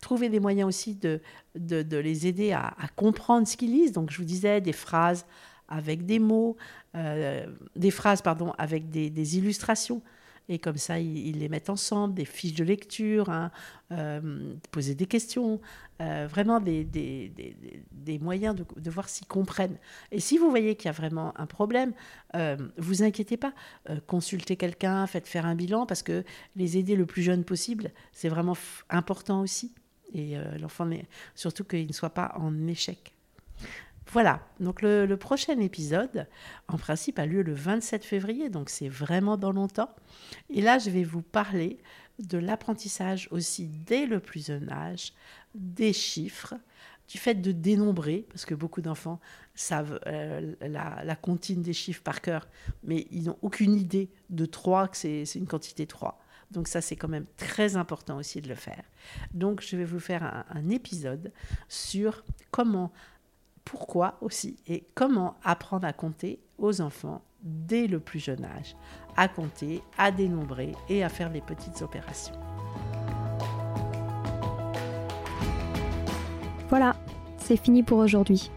Trouver 0.00 0.30
des 0.30 0.40
moyens 0.40 0.66
aussi 0.66 0.94
de, 0.94 1.20
de, 1.54 1.96
les 1.98 2.26
aider 2.26 2.52
à, 2.52 2.74
comprendre 2.96 3.46
ce 3.46 3.56
qu'ils 3.56 3.72
lisent. 3.72 3.92
Donc 3.92 4.10
je 4.10 4.16
vous 4.16 4.24
disais 4.24 4.62
des 4.62 4.72
phrases 4.72 5.26
avec 5.68 6.06
des 6.06 6.18
mots, 6.18 6.56
euh, 6.94 7.46
des 7.74 7.90
phrases 7.90 8.22
pardon, 8.22 8.52
avec 8.56 8.88
des, 8.88 9.10
des 9.10 9.36
illustrations 9.36 10.00
et 10.48 10.58
comme 10.58 10.76
ça, 10.76 10.98
ils, 11.00 11.38
les 11.38 11.48
mettent 11.48 11.70
ensemble, 11.70 12.14
des 12.14 12.24
fiches 12.24 12.54
de 12.54 12.64
lecture, 12.64 13.30
hein, 13.30 13.50
euh, 13.92 14.54
poser 14.70 14.94
des 14.94 15.06
questions, 15.06 15.60
euh, 16.00 16.28
vraiment 16.30 16.60
des, 16.60 16.84
des, 16.84 17.32
des, 17.90 18.18
moyens 18.18 18.54
de, 18.54 18.64
de 18.76 18.90
voir 18.90 19.08
s'ils 19.08 19.26
comprennent. 19.26 19.78
Et 20.12 20.20
si 20.20 20.38
vous 20.38 20.50
voyez 20.50 20.76
qu'il 20.76 20.86
y 20.86 20.88
a 20.88 20.92
vraiment 20.92 21.32
un 21.40 21.46
problème, 21.46 21.92
euh, 22.34 22.56
vous 22.76 23.02
inquiétez 23.02 23.36
pas, 23.36 23.54
euh, 23.90 23.98
consultez 24.06 24.56
quelqu'un, 24.56 25.06
faites 25.06 25.26
faire 25.26 25.46
un 25.46 25.54
bilan, 25.54 25.84
parce 25.84 26.02
que 26.02 26.22
les 26.54 26.76
aider 26.78 26.94
le 26.94 27.06
plus 27.06 27.22
jeune 27.22 27.44
possible, 27.44 27.90
c'est 28.12 28.28
vraiment 28.28 28.56
important 28.88 29.40
aussi. 29.40 29.74
Et 30.14 30.36
l'enfant, 30.60 30.88
surtout 31.34 31.64
qu'il 31.64 31.88
ne 31.88 31.92
soit 31.92 32.10
pas 32.10 32.32
en 32.38 32.68
échec. 32.68 33.15
Voilà, 34.12 34.40
donc 34.60 34.82
le, 34.82 35.12
prochain 35.16 35.58
épisode, 35.58 36.28
en 36.68 36.78
principe, 36.78 37.18
a 37.18 37.26
lieu 37.26 37.42
le 37.42 37.54
27 37.54 38.04
février, 38.04 38.50
donc 38.50 38.70
c'est 38.70 38.88
vraiment 38.88 39.36
dans 39.36 39.50
longtemps. 39.50 39.90
Et 40.48 40.62
là, 40.62 40.78
je 40.78 40.90
vais 40.90 41.02
vous 41.02 41.22
parler 41.22 41.78
de 42.20 42.38
l'apprentissage 42.38 43.28
aussi 43.32 43.66
dès 43.66 44.06
le 44.06 44.20
plus 44.20 44.46
jeune 44.46 44.70
âge, 44.70 45.12
des 45.54 45.92
chiffres, 45.92 46.54
du 47.08 47.18
fait 47.18 47.34
de 47.34 47.52
dénombrer, 47.52 48.26
parce 48.30 48.44
que 48.44 48.54
beaucoup 48.54 48.80
d'enfants 48.80 49.20
savent 49.54 49.98
euh, 50.06 50.54
la, 50.60 51.02
la, 51.04 51.16
comptine 51.16 51.62
des 51.62 51.72
chiffres 51.72 52.02
par 52.02 52.20
cœur, 52.20 52.48
mais 52.84 53.06
ils 53.10 53.24
n'ont 53.24 53.38
aucune 53.42 53.74
idée 53.74 54.10
de 54.30 54.46
3, 54.46 54.88
que 54.88 54.96
c'est 54.96 55.34
une 55.34 55.46
quantité 55.46 55.86
3. 55.86 56.18
Donc 56.50 56.68
ça, 56.68 56.80
c'est 56.80 56.96
quand 56.96 57.08
même 57.08 57.26
très 57.36 57.76
important 57.76 58.18
aussi 58.18 58.40
de 58.40 58.48
le 58.48 58.54
faire. 58.54 58.84
Donc 59.34 59.62
je 59.62 59.76
vais 59.76 59.84
vous 59.84 60.00
faire 60.00 60.44
un 60.48 60.68
épisode 60.70 61.32
sur 61.68 62.24
comment 62.50 62.92
pourquoi 63.66 64.14
aussi 64.22 64.56
et 64.66 64.84
comment 64.94 65.34
apprendre 65.44 65.86
à 65.86 65.92
compter 65.92 66.40
aux 66.56 66.80
enfants 66.80 67.20
dès 67.42 67.86
le 67.86 68.00
plus 68.00 68.20
jeune 68.20 68.44
âge, 68.44 68.76
à 69.16 69.28
compter, 69.28 69.82
à 69.98 70.10
dénombrer 70.10 70.72
et 70.88 71.04
à 71.04 71.10
faire 71.10 71.30
des 71.30 71.42
petites 71.42 71.82
opérations. 71.82 72.34
Voilà, 76.70 76.96
c'est 77.38 77.56
fini 77.56 77.82
pour 77.82 77.98
aujourd'hui. 77.98 78.50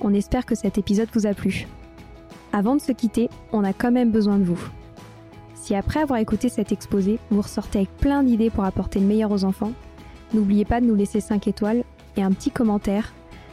On 0.00 0.12
espère 0.12 0.44
que 0.44 0.54
cet 0.54 0.78
épisode 0.78 1.08
vous 1.12 1.26
a 1.26 1.34
plu. 1.34 1.66
Avant 2.52 2.76
de 2.76 2.80
se 2.80 2.92
quitter, 2.92 3.28
on 3.52 3.62
a 3.62 3.72
quand 3.72 3.92
même 3.92 4.10
besoin 4.10 4.38
de 4.38 4.44
vous. 4.44 4.60
Si 5.54 5.74
après 5.74 6.00
avoir 6.00 6.18
écouté 6.18 6.48
cet 6.48 6.72
exposé, 6.72 7.18
vous 7.30 7.42
ressortez 7.42 7.78
avec 7.80 7.96
plein 7.98 8.22
d'idées 8.22 8.50
pour 8.50 8.64
apporter 8.64 9.00
le 9.00 9.06
meilleur 9.06 9.32
aux 9.32 9.44
enfants, 9.44 9.72
n'oubliez 10.32 10.64
pas 10.64 10.80
de 10.80 10.86
nous 10.86 10.94
laisser 10.94 11.20
5 11.20 11.46
étoiles 11.48 11.84
et 12.16 12.22
un 12.22 12.32
petit 12.32 12.50
commentaire 12.50 13.12